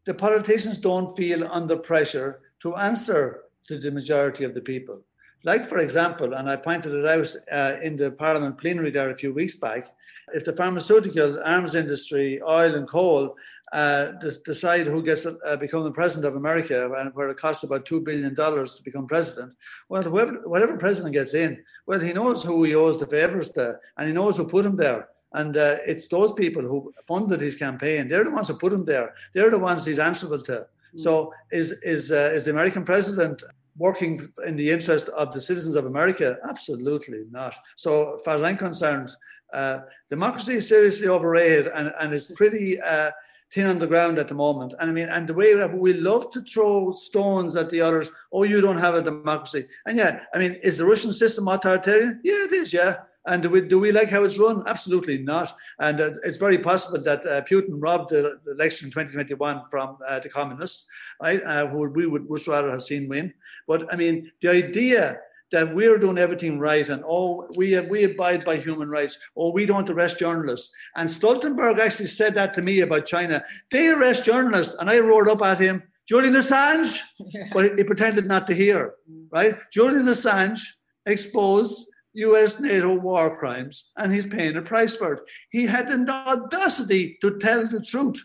[0.05, 5.01] the politicians don't feel under pressure to answer to the majority of the people.
[5.43, 9.15] Like, for example, and I pointed it out uh, in the Parliament plenary there a
[9.15, 9.85] few weeks back,
[10.33, 13.35] if the pharmaceutical, arms industry, oil and coal
[13.71, 14.11] uh,
[14.45, 17.85] decide who gets to uh, become the president of America, and where it costs about
[17.85, 19.53] two billion dollars to become president.
[19.89, 23.77] Well, whoever, whatever president gets in, well, he knows who he owes the favors to,
[23.97, 25.09] and he knows who put him there.
[25.33, 28.07] And uh, it's those people who funded his campaign.
[28.07, 29.13] They're the ones who put him there.
[29.33, 30.65] They're the ones he's answerable to.
[30.95, 30.99] Mm.
[30.99, 33.43] So is is uh, is the American president
[33.77, 36.37] working in the interest of the citizens of America?
[36.47, 37.55] Absolutely not.
[37.75, 39.09] So, far as I'm concerned,
[39.53, 42.79] uh, democracy is seriously overrated, and and it's pretty.
[42.81, 43.11] Uh,
[43.51, 44.73] thin on the ground at the moment.
[44.79, 48.11] And I mean, and the way that we love to throw stones at the others,
[48.33, 49.65] oh, you don't have a democracy.
[49.85, 52.19] And yeah, I mean, is the Russian system authoritarian?
[52.23, 52.97] Yeah, it is, yeah.
[53.27, 54.63] And do we, do we like how it's run?
[54.65, 55.53] Absolutely not.
[55.79, 60.19] And uh, it's very possible that uh, Putin robbed the, election in 2021 from uh,
[60.19, 60.87] the communists,
[61.21, 61.43] right?
[61.43, 63.33] Uh, who we would much rather have seen win.
[63.67, 65.19] But I mean, the idea
[65.51, 69.53] that we're doing everything right and oh we we abide by human rights or oh,
[69.53, 74.25] we don't arrest journalists and Stoltenberg actually said that to me about China they arrest
[74.25, 77.45] journalists and I roared up at him Julian Assange yeah.
[77.53, 78.95] but he pretended not to hear
[79.31, 80.59] right Julian Assange
[81.05, 81.87] exposed
[82.17, 87.17] US NATO war crimes and he's paying a price for it he had the audacity
[87.21, 88.21] to tell the truth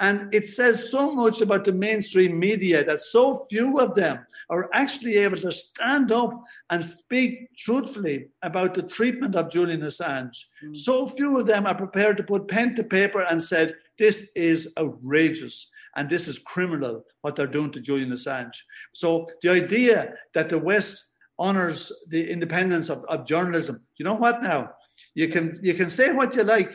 [0.00, 4.70] and it says so much about the mainstream media that so few of them are
[4.72, 6.32] actually able to stand up
[6.70, 10.38] and speak truthfully about the treatment of Julian Assange.
[10.64, 10.74] Mm.
[10.74, 14.72] So few of them are prepared to put pen to paper and said, this is
[14.78, 18.56] outrageous and this is criminal what they're doing to Julian Assange.
[18.92, 21.09] So the idea that the West
[21.40, 24.70] honors the independence of, of journalism, you know what now?
[25.14, 26.70] You can you can say what you like,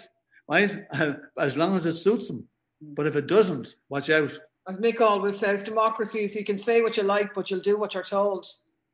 [0.50, 0.86] right?
[1.40, 2.50] As long as it suits them.
[2.82, 4.38] But if it doesn't, watch out.
[4.68, 7.78] As Mick always says, democracy is you can say what you like, but you'll do
[7.78, 8.48] what you're told.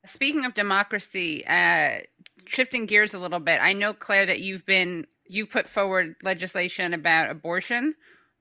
[0.05, 1.99] Speaking of democracy, uh,
[2.45, 6.93] shifting gears a little bit, I know Claire that you've been you've put forward legislation
[6.93, 7.95] about abortion.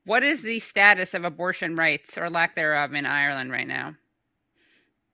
[0.05, 3.95] What is the status of abortion rights or lack thereof in Ireland right now?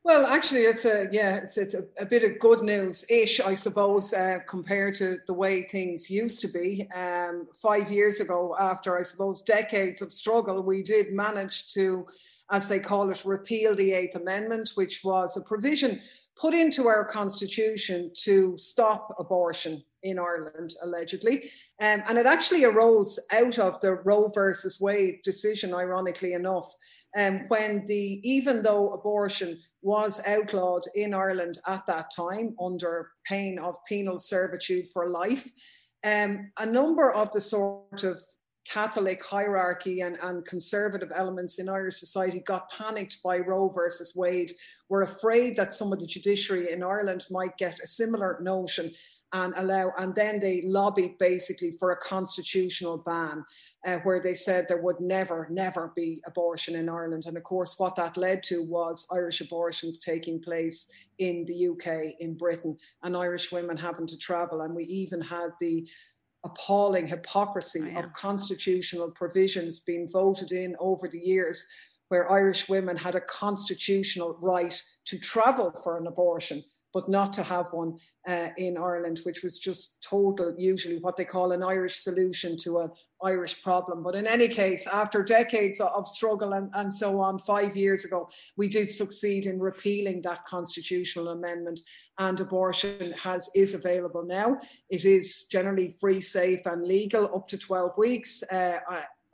[0.07, 3.55] Well, actually, it's a yeah, it's it's a, a bit of good news ish, I
[3.57, 6.89] suppose, uh, compared to the way things used to be.
[6.95, 12.07] Um, five years ago, after I suppose decades of struggle, we did manage to,
[12.53, 16.01] as they call it, repeal the Eighth Amendment, which was a provision
[16.39, 21.51] put into our constitution to stop abortion in Ireland, allegedly.
[21.81, 26.73] Um, and it actually arose out of the Roe versus Wade decision, ironically enough,
[27.17, 33.59] um, when the even though abortion was outlawed in Ireland at that time under pain
[33.59, 35.51] of penal servitude for life,
[36.05, 38.23] um, a number of the sort of
[38.69, 44.53] Catholic hierarchy and, and conservative elements in Irish society got panicked by Roe versus Wade,
[44.89, 48.93] were afraid that some of the judiciary in Ireland might get a similar notion
[49.33, 53.45] and allow, and then they lobbied basically for a constitutional ban.
[53.87, 57.23] Uh, where they said there would never, never be abortion in Ireland.
[57.27, 62.17] And of course, what that led to was Irish abortions taking place in the UK,
[62.19, 64.63] in Britain, and Irish women having to travel.
[64.63, 65.87] And we even had the
[66.47, 71.67] appalling hypocrisy oh, of constitutional provisions being voted in over the years
[72.09, 76.63] where Irish women had a constitutional right to travel for an abortion,
[76.93, 81.25] but not to have one uh, in Ireland, which was just total, usually what they
[81.25, 82.91] call an Irish solution to an
[83.23, 84.03] Irish problem.
[84.03, 88.29] But in any case, after decades of struggle and, and so on, five years ago,
[88.57, 91.81] we did succeed in repealing that constitutional amendment,
[92.19, 94.59] and abortion has is available now.
[94.91, 98.79] It is generally free, safe, and legal up to 12 weeks, uh,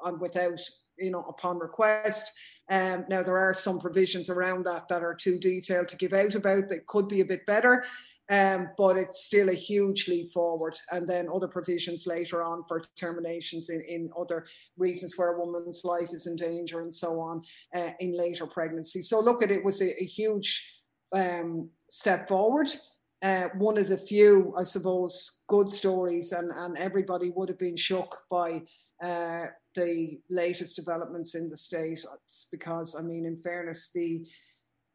[0.05, 0.61] and without
[0.99, 2.33] you know upon request.
[2.71, 6.35] Um, now there are some provisions around that that are too detailed to give out
[6.35, 6.69] about.
[6.69, 7.85] That could be a bit better.
[8.31, 10.79] Um, but it's still a huge leap forward.
[10.91, 14.47] And then other provisions later on for terminations in, in other
[14.79, 17.43] reasons where a woman's life is in danger and so on
[17.77, 19.03] uh, in later pregnancy.
[19.03, 20.81] So look at it was a, a huge
[21.15, 22.69] um, step forward.
[23.23, 27.77] Uh, one of the few, I suppose, good stories, and, and everybody would have been
[27.77, 28.63] shook by
[29.05, 32.05] uh, the latest developments in the state.
[32.25, 34.27] It's because, I mean, in fairness, the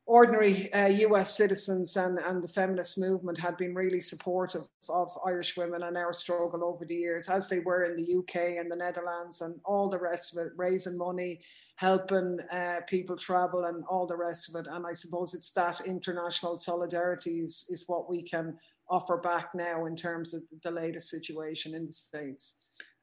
[0.08, 5.58] ordinary uh, US citizens and, and the feminist movement had been really supportive of Irish
[5.58, 8.76] women and our struggle over the years, as they were in the UK and the
[8.76, 11.42] Netherlands and all the rest of it, raising money,
[11.76, 14.70] helping uh, people travel, and all the rest of it.
[14.72, 18.58] And I suppose it's that international solidarity is, is what we can
[18.90, 22.56] offer back now in terms of the latest situation in the States.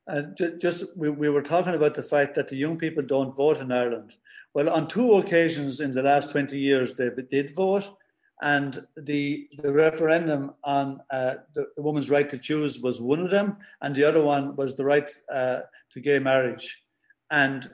[0.06, 0.22] Uh,
[0.60, 3.72] just we, we were talking about the fact that the young people don't vote in
[3.72, 4.14] Ireland.
[4.52, 7.89] Well, on two occasions in the last 20 years, they did vote,
[8.43, 13.56] and the, the referendum on uh, the, woman's right to choose was one of them,
[13.81, 15.60] and the other one was the right uh,
[15.93, 16.82] to gay marriage.
[17.31, 17.70] And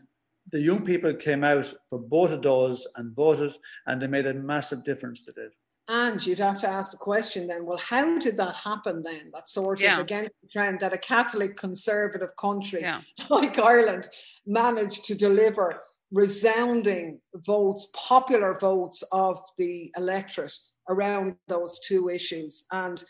[0.51, 4.35] the young people came out for both of those and voted, and they made a
[4.35, 5.25] massive difference.
[5.25, 5.51] to did.
[5.93, 9.33] And you'd have to ask the question then, well, how did that happen then?
[9.35, 9.95] That sort Yeah.
[9.95, 13.01] of against the trend that a Catholic conservative country Yeah.
[13.29, 14.09] like Ireland
[14.47, 20.57] managed to deliver resounding votes, popular votes of the electorate
[20.89, 22.67] around those two issues.
[22.71, 23.03] And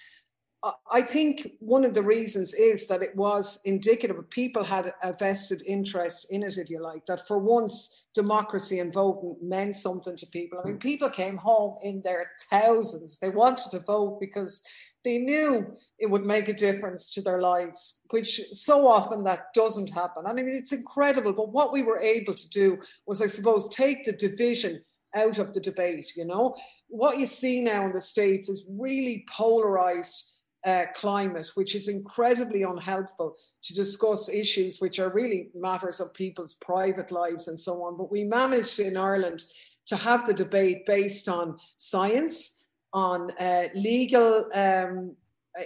[0.90, 5.12] I- think one of the reasons is that it was indicative of people had a
[5.12, 10.16] vested interest in it, if you like, that for once democracy and voting meant something
[10.16, 10.58] to people.
[10.58, 10.80] I mean, mm.
[10.80, 13.18] people came home in their thousands.
[13.18, 14.62] They wanted to vote because
[15.04, 19.90] they knew it would make a difference to their lives, which so often that doesn't
[19.90, 20.24] happen.
[20.26, 21.32] And I mean, it's incredible.
[21.32, 24.82] But what we were able to do was, I suppose, take the division
[25.14, 26.12] out of the debate.
[26.16, 26.54] You know,
[26.88, 32.62] what you see now in the States is really polarized uh, climate, which is incredibly
[32.62, 37.96] unhelpful to discuss issues which are really matters of people's private lives and so on.
[37.96, 39.44] But we managed in Ireland
[39.86, 45.16] to have the debate based on science, on uh, legal um,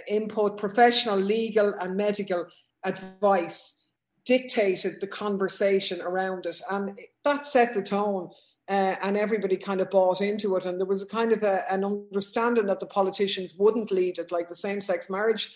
[0.07, 2.47] input, professional legal and medical
[2.83, 3.87] advice
[4.25, 6.59] dictated the conversation around it.
[6.69, 8.29] And that set the tone.
[8.67, 10.65] Uh, and everybody kind of bought into it.
[10.65, 14.31] And there was a kind of a, an understanding that the politicians wouldn't lead it,
[14.31, 15.55] like the same sex marriage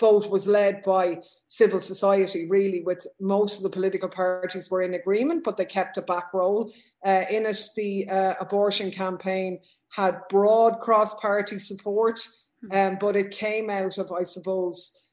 [0.00, 4.94] vote was led by civil society, really, with most of the political parties were in
[4.94, 6.72] agreement, but they kept a back role.
[7.06, 9.60] Uh, in it, the uh, abortion campaign
[9.90, 12.26] had broad cross party support,
[12.72, 15.06] um, but it came out of, I suppose,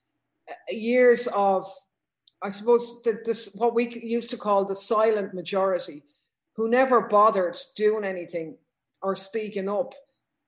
[0.50, 1.70] uh, years of,
[2.42, 6.04] I suppose, the, this what we used to call the silent majority
[6.58, 8.58] who never bothered doing anything
[9.02, 9.94] or speaking up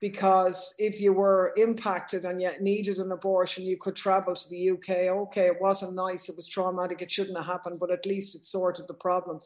[0.02, 4.72] because if you were impacted and yet needed an abortion, you could travel to the
[4.72, 4.90] UK.
[4.90, 8.46] Okay, it wasn't nice, it was traumatic, it shouldn't have happened, but at least it
[8.46, 9.42] sorted the problem.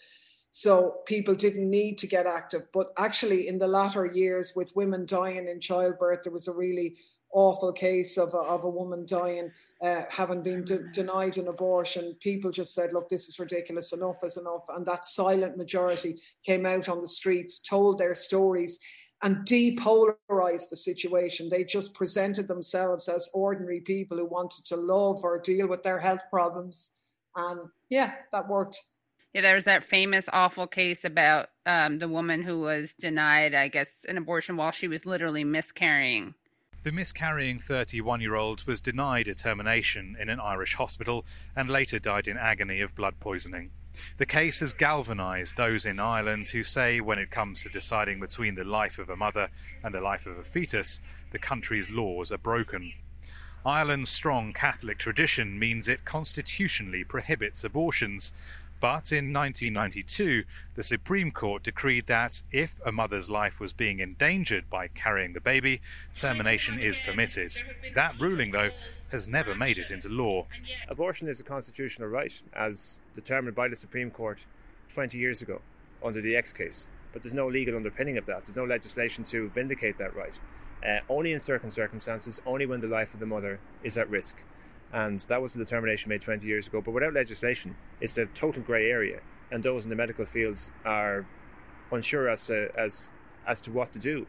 [0.52, 2.68] So people didn't need to get active.
[2.72, 6.96] But actually, in the latter years, with women dying in childbirth, there was a really
[7.34, 9.52] awful case of a, of a woman dying,
[9.84, 12.16] uh, having been de- denied an abortion.
[12.22, 14.64] People just said, look, this is ridiculous, enough is enough.
[14.70, 18.80] And that silent majority came out on the streets, told their stories,
[19.22, 21.50] and depolarized the situation.
[21.50, 26.00] They just presented themselves as ordinary people who wanted to love or deal with their
[26.00, 26.92] health problems.
[27.36, 28.82] And yeah, that worked.
[29.34, 33.68] Yeah, there was that famous awful case about um, the woman who was denied, I
[33.68, 36.36] guess, an abortion while she was literally miscarrying.
[36.84, 41.98] The miscarrying 31 year old was denied a termination in an Irish hospital and later
[41.98, 43.72] died in agony of blood poisoning.
[44.18, 48.56] The case has galvanised those in Ireland who say when it comes to deciding between
[48.56, 49.50] the life of a mother
[49.82, 51.00] and the life of a fetus,
[51.32, 52.92] the country's laws are broken.
[53.66, 58.34] Ireland's strong Catholic tradition means it constitutionally prohibits abortions,
[58.84, 60.44] but in 1992,
[60.76, 65.40] the Supreme Court decreed that if a mother's life was being endangered by carrying the
[65.40, 65.80] baby,
[66.18, 67.56] termination is permitted.
[67.96, 68.72] That ruling, though,
[69.10, 70.48] has never made it into law.
[70.90, 74.40] Abortion is a constitutional right, as determined by the Supreme Court
[74.94, 75.62] 20 years ago
[76.04, 76.90] under the X case.
[77.14, 78.46] But there's no legal underpinning of that.
[78.46, 80.38] There's no legislation to vindicate that right.
[80.86, 84.36] Uh, only in certain circumstances, only when the life of the mother is at risk.
[84.94, 86.80] And that was the determination made 20 years ago.
[86.80, 89.20] But without legislation, it's a total grey area.
[89.52, 91.26] And those in the medical fields are
[91.92, 93.12] unsure as to, as,
[93.48, 94.28] as to what to do.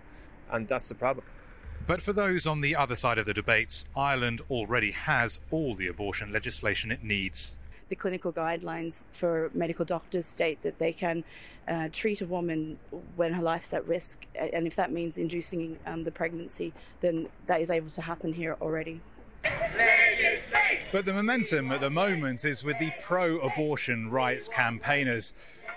[0.51, 1.27] And that's the problem.
[1.87, 5.89] But for those on the other side of the debates, Ireland already has all the
[5.89, 7.57] abortion legislation it needs.
[7.91, 11.23] The clinical guidelines for medical doctors state that they can
[11.69, 12.79] uh, treat a woman
[13.17, 16.73] when her life's at risk, and if that means inducing um, the pregnancy,
[17.03, 19.03] then that is able to happen here already.
[20.93, 25.35] But the momentum at the moment is with the pro abortion rights campaigners.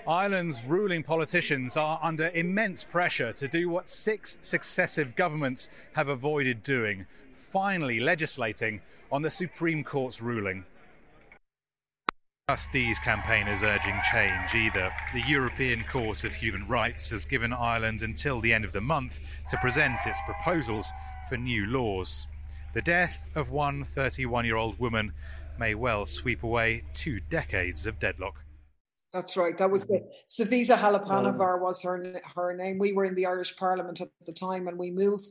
[0.07, 6.63] Ireland's ruling politicians are under immense pressure to do what six successive governments have avoided
[6.63, 8.81] doing finally legislating
[9.11, 10.65] on the Supreme Court's ruling.
[12.49, 14.91] Just these campaigners urging change either.
[15.13, 19.19] The European Court of Human Rights has given Ireland until the end of the month
[19.49, 20.91] to present its proposals
[21.27, 22.27] for new laws.
[22.73, 25.13] The death of one 31 year old woman
[25.57, 28.35] may well sweep away two decades of deadlock.
[29.13, 29.57] That's right.
[29.57, 30.07] That was the mm.
[30.27, 32.77] Savita Halappanavar was her her name.
[32.77, 35.29] We were in the Irish Parliament at the time, and we moved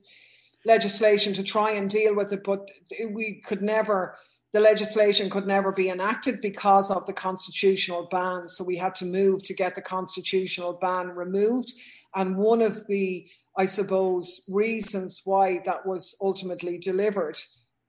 [0.64, 2.68] legislation to try and deal with it, but
[3.10, 4.16] we could never.
[4.52, 8.48] The legislation could never be enacted because of the constitutional ban.
[8.48, 11.74] So we had to move to get the constitutional ban removed.
[12.14, 17.38] And one of the, I suppose, reasons why that was ultimately delivered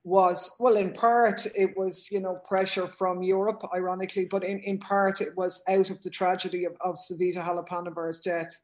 [0.04, 4.80] was well in part it was you know pressure from europe ironically but in, in
[4.80, 8.58] part it was out of the tragedy of, of savita halappanavar's death.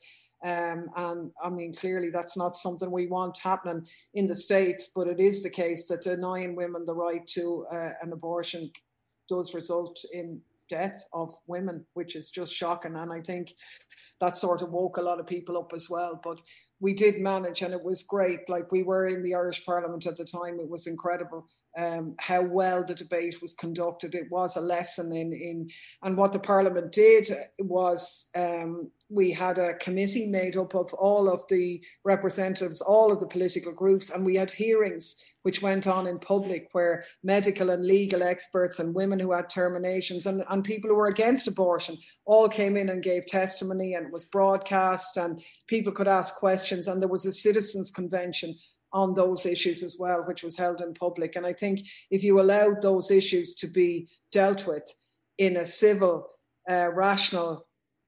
[0.45, 5.07] Um, and I mean, clearly that's not something we want happening in the States, but
[5.07, 8.69] it is the case that denying women the right to uh, an abortion
[9.29, 12.95] does result in death of women, which is just shocking.
[12.95, 13.53] And I think
[14.21, 16.19] that sort of woke a lot of people up as well.
[16.23, 16.39] But
[16.79, 18.49] we did manage, and it was great.
[18.49, 22.41] Like we were in the Irish Parliament at the time, it was incredible um, how
[22.41, 24.15] well the debate was conducted.
[24.15, 25.69] It was a lesson in in
[26.03, 27.29] and what the Parliament did
[27.59, 33.19] was um, we had a committee made up of all of the representatives, all of
[33.19, 37.85] the political groups, and we had hearings which went on in public where medical and
[37.85, 42.47] legal experts and women who had terminations and, and people who were against abortion all
[42.47, 47.01] came in and gave testimony and it was broadcast and people could ask questions and
[47.01, 48.55] there was a citizens convention
[48.93, 51.35] on those issues as well, which was held in public.
[51.35, 51.81] And I think
[52.11, 54.83] if you allowed those issues to be dealt with
[55.37, 56.29] in a civil,
[56.69, 57.65] uh, rational,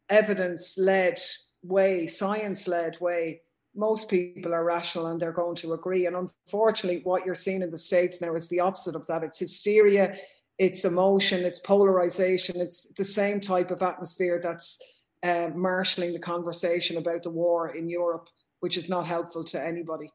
[0.09, 1.19] evidence led
[1.63, 3.41] way, science led way,
[3.75, 6.05] most people are rational and they're going to agree.
[6.05, 9.23] And unfortunately, what you're seeing in the States now is the opposite of that.
[9.23, 10.15] It's hysteria,
[10.57, 14.81] it's emotion, it's polarization, it's the same type of atmosphere that's
[15.23, 18.29] uh, marshalling the conversation about the war in Europe,
[18.61, 20.09] which is not helpful to anybody.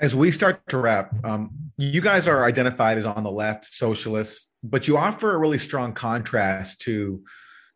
[0.00, 4.48] As we start to wrap, um, you guys are identified as on the left, socialists,
[4.64, 7.22] but you offer a really strong contrast to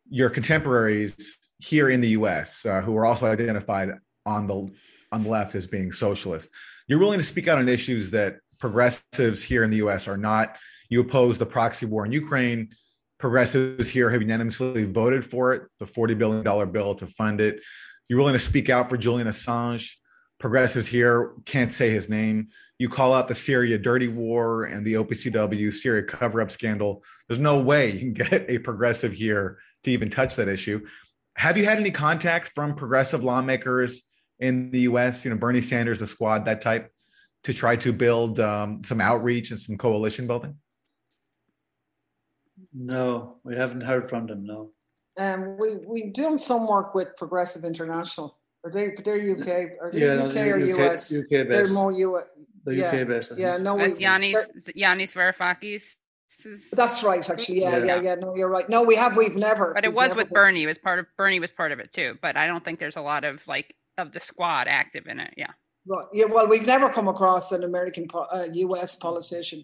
[0.09, 2.65] your contemporaries here in the U.S.
[2.65, 3.91] Uh, who are also identified
[4.25, 4.69] on the
[5.11, 6.49] on the left as being socialist.
[6.87, 10.07] You're willing to speak out on issues that progressives here in the U.S.
[10.07, 10.57] are not.
[10.89, 12.69] You oppose the proxy war in Ukraine.
[13.17, 17.61] Progressives here have unanimously voted for it, the $40 billion bill to fund it.
[18.07, 19.95] You're willing to speak out for Julian Assange
[20.39, 22.49] progressives here can't say his name.
[22.77, 27.03] You call out the Syria dirty war and the OPCW Syria cover up scandal.
[27.27, 30.85] There's no way you can get a progressive here to even touch that issue.
[31.35, 34.03] Have you had any contact from progressive lawmakers
[34.39, 36.91] in the US, you know, Bernie Sanders, the squad, that type,
[37.43, 40.57] to try to build um, some outreach and some coalition building?
[42.73, 44.71] No, we haven't heard from them, no.
[45.17, 48.89] Um, we, we've done some work with Progressive International are they?
[48.89, 49.47] But they're UK.
[49.81, 51.13] Are they Yeah, UK no, or UK US?
[51.13, 51.73] UK They're based.
[51.73, 52.23] more US.
[52.65, 52.87] They're yeah.
[53.01, 55.15] UK based, Yeah, no, That's we, Yanis they're- Yanis
[56.43, 56.69] Varoufakis.
[56.71, 57.61] That's right, actually.
[57.61, 57.85] Yeah, Yeah.
[57.85, 58.67] yeah, yeah, No, you're right.
[58.69, 59.15] No, we have.
[59.17, 59.73] We've never.
[59.73, 60.63] But it was with been- Bernie.
[60.63, 62.17] It was part of Bernie was part of it too.
[62.21, 65.33] But I don't think there's a lot of like of the squad active in it.
[65.37, 65.51] Yeah.
[65.87, 66.05] Right.
[66.13, 66.25] Yeah.
[66.25, 69.63] Well, we've never come across an American, uh, US politician.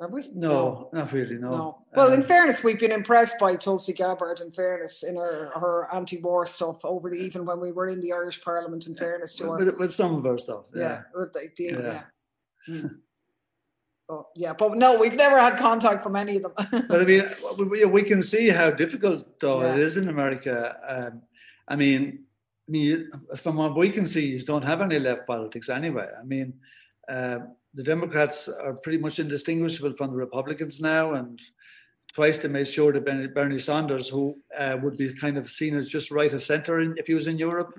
[0.00, 0.28] Have we?
[0.34, 1.50] No, not really, no.
[1.50, 1.78] No.
[1.94, 4.40] Well, in Um, fairness, we've been impressed by Tulsi Gabbard.
[4.40, 8.12] In fairness, in her her anti-war stuff over the even when we were in the
[8.12, 8.86] Irish Parliament.
[8.86, 10.64] In fairness to her, with, with some of her stuff.
[10.74, 11.02] yeah, Yeah.
[11.14, 12.02] with the- the- Yeah.
[12.68, 12.88] yeah.
[14.08, 16.52] Oh, yeah, but no, we've never had contact from any of them.
[16.88, 17.24] But I mean,
[17.70, 19.84] we, we can see how difficult though it Yeah.
[19.84, 20.76] is in America.
[20.86, 21.22] Um,
[21.68, 22.24] I mean,
[22.68, 26.08] I mean, from what we can see, you don't have any left politics anyway.
[26.20, 26.54] I mean,
[27.08, 27.38] uh,
[27.74, 31.40] the Democrats are pretty much indistinguishable from the Republicans now, and
[32.14, 35.76] twice they made sure that Bernie, Bernie Sanders, who uh, would be kind of seen
[35.76, 37.72] as just right of centre in, if he was in Europe,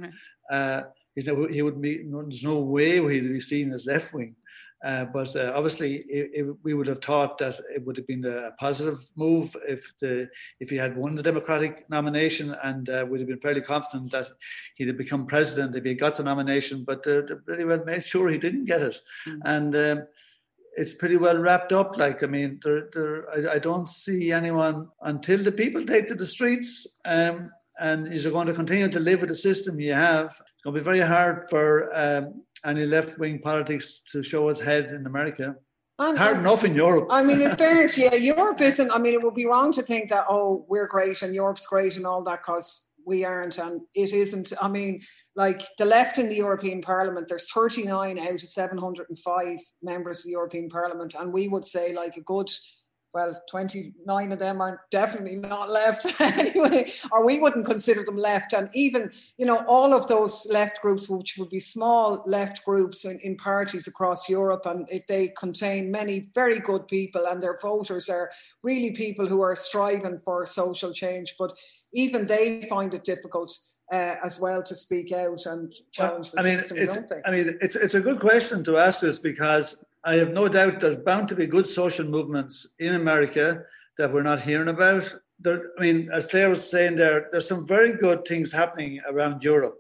[0.52, 0.82] uh,
[1.16, 2.04] he's no- he would be.
[2.04, 4.36] There's no way he'd be seen as left wing.
[4.84, 8.26] Uh, but uh, obviously, it, it, we would have thought that it would have been
[8.26, 10.30] a positive move if the
[10.60, 14.28] if he had won the Democratic nomination, and uh, we'd have been fairly confident that
[14.76, 16.84] he'd have become president if he got the nomination.
[16.84, 19.00] But uh, they pretty well made sure he didn't get it,
[19.46, 20.08] and um,
[20.76, 21.98] it's pretty well wrapped up.
[21.98, 26.16] Like I mean, there, there, I, I don't see anyone until the people take to
[26.16, 27.00] the streets.
[27.06, 30.28] Um, and you're going to continue to live with the system you have.
[30.28, 34.60] It's going to be very hard for um, any left wing politics to show its
[34.60, 35.56] head in America.
[36.00, 37.08] And- Hard enough in Europe.
[37.12, 38.92] I mean, in fairness, yeah, Europe isn't.
[38.92, 41.98] I mean, it would be wrong to think that oh, we're great and Europe's great
[41.98, 44.54] and all that because we aren't, and it isn't.
[44.62, 45.02] I mean,
[45.36, 50.32] like the left in the European Parliament, there's 39 out of 705 members of the
[50.32, 52.50] European Parliament, and we would say like a good.
[53.14, 58.54] Well, 29 of them are definitely not left anyway, or we wouldn't consider them left.
[58.54, 63.06] And even, you know, all of those left groups, which would be small left groups
[63.06, 67.60] in, in parties across Europe, and if they contain many very good people and their
[67.62, 68.32] voters are
[68.64, 71.56] really people who are striving for social change, but
[71.94, 73.56] even they find it difficult
[73.92, 77.22] uh, as well to speak out and challenge the I mean, system, it's don't they?
[77.26, 80.82] I mean, it's it's a good question to ask this because I have no doubt
[80.82, 83.64] there's bound to be good social movements in America
[83.98, 85.16] that we're not hearing about.
[85.40, 89.44] There, I mean, as Claire was saying there, there's some very good things happening around
[89.44, 89.78] Europe,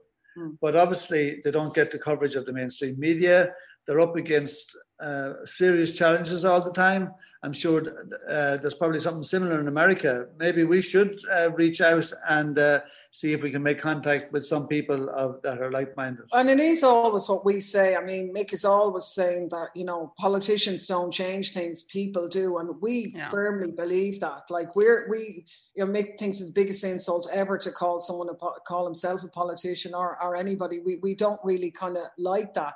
[0.61, 3.53] but obviously they don't get the coverage of the mainstream media.
[3.85, 7.11] They're up against uh, serious challenges all the time,
[7.43, 7.81] I'm sure
[8.29, 10.27] uh, there's probably something similar in America.
[10.39, 12.79] Maybe we should uh, reach out and uh,
[13.11, 16.23] see if we can make contact with some people of, that are like-minded.
[16.31, 17.97] And it is always what we say.
[17.97, 22.59] I mean, Mick is always saying that you know politicians don't change things, people do,
[22.59, 23.29] and we yeah.
[23.29, 24.43] firmly believe that.
[24.49, 25.45] Like we're we,
[25.75, 29.21] you know, Mick thinks it's the biggest insult ever to call someone a, call himself
[29.23, 30.79] a politician or or anybody.
[30.79, 32.75] We we don't really kind of like that.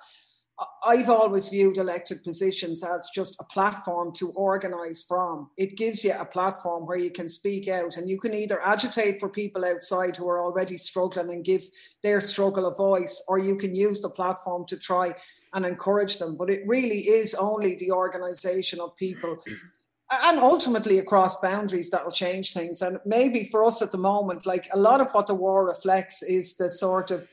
[0.84, 5.52] I've always viewed elected positions as just a platform to organise from.
[5.56, 9.20] It gives you a platform where you can speak out and you can either agitate
[9.20, 11.64] for people outside who are already struggling and give
[12.02, 15.14] their struggle a voice, or you can use the platform to try
[15.54, 16.36] and encourage them.
[16.38, 19.38] But it really is only the organisation of people
[20.12, 22.82] and ultimately across boundaries that will change things.
[22.82, 26.24] And maybe for us at the moment, like a lot of what the war reflects
[26.24, 27.28] is the sort of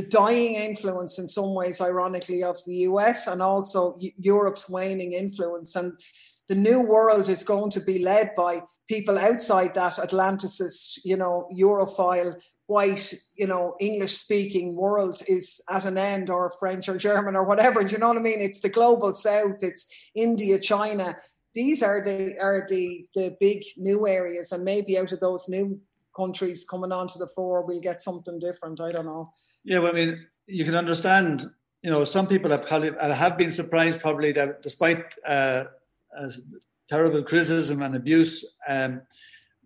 [0.00, 5.76] the dying influence in some ways, ironically, of the US and also Europe's waning influence.
[5.76, 5.92] And
[6.48, 11.48] the new world is going to be led by people outside that Atlanticist, you know,
[11.54, 17.36] Europhile, white, you know, English speaking world is at an end, or French or German
[17.36, 17.84] or whatever.
[17.84, 18.40] Do you know what I mean?
[18.40, 21.16] It's the global south, it's India, China.
[21.54, 25.80] These are the are the the big new areas, and maybe out of those new
[26.16, 28.80] countries coming onto the fore, we'll get something different.
[28.80, 29.32] I don't know.
[29.64, 31.50] Yeah, well, I mean, you can understand.
[31.82, 35.64] You know, some people have have been surprised probably that despite uh,
[36.88, 39.02] terrible criticism and abuse, um,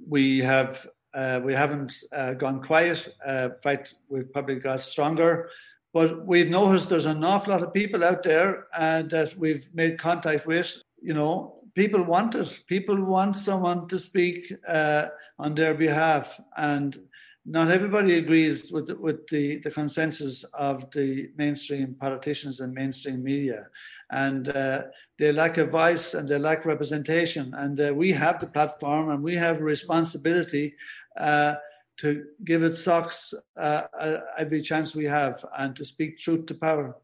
[0.06, 3.08] we have uh, we haven't uh, gone quiet.
[3.26, 5.48] Uh, in fact, we've probably got stronger.
[5.92, 9.96] But we've noticed there's an awful lot of people out there uh, that we've made
[9.96, 10.82] contact with.
[11.00, 12.60] You know, people want it.
[12.66, 15.06] People want someone to speak uh,
[15.38, 16.98] on their behalf, and
[17.46, 23.22] not everybody agrees with the, with the, the consensus of the mainstream politicians and mainstream
[23.22, 23.66] media,
[24.10, 24.82] and uh,
[25.18, 27.52] they lack a voice and they lack representation.
[27.54, 30.74] And uh, we have the platform, and we have a responsibility
[31.18, 31.54] uh,
[31.98, 36.54] to give it socks uh, uh, every chance we have, and to speak truth to
[36.54, 36.96] power.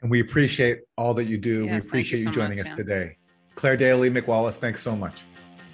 [0.00, 1.64] And we appreciate all that you do.
[1.64, 3.16] Yes, we appreciate you, so you, joining much, us today.
[3.56, 5.24] Claire Daly, Mick Wallace, thanks so much.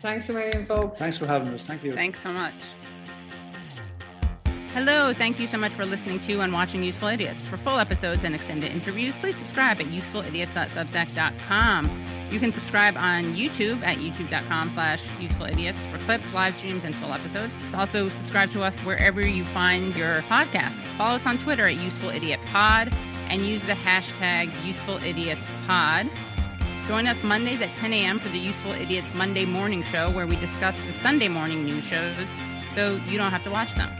[0.00, 0.98] Thanks a million, folks.
[0.98, 1.66] Thanks for having us.
[1.66, 1.94] Thank you.
[1.94, 2.54] Thanks so much.
[4.74, 7.46] Hello, thank you so much for listening to and watching Useful Idiots.
[7.46, 12.28] For full episodes and extended interviews, please subscribe at usefulidiots.substack.com.
[12.32, 17.12] You can subscribe on YouTube at youtube.com slash usefulidiots for clips, live streams, and full
[17.12, 17.54] episodes.
[17.72, 20.74] Also, subscribe to us wherever you find your podcast.
[20.98, 22.92] Follow us on Twitter at usefulIdiotPod
[23.30, 26.10] and use the hashtag usefulidiots.pod.
[26.88, 28.18] Join us Mondays at 10 a.m.
[28.18, 32.26] for the Useful Idiots Monday Morning Show, where we discuss the Sunday morning news shows
[32.74, 33.96] so you don't have to watch them.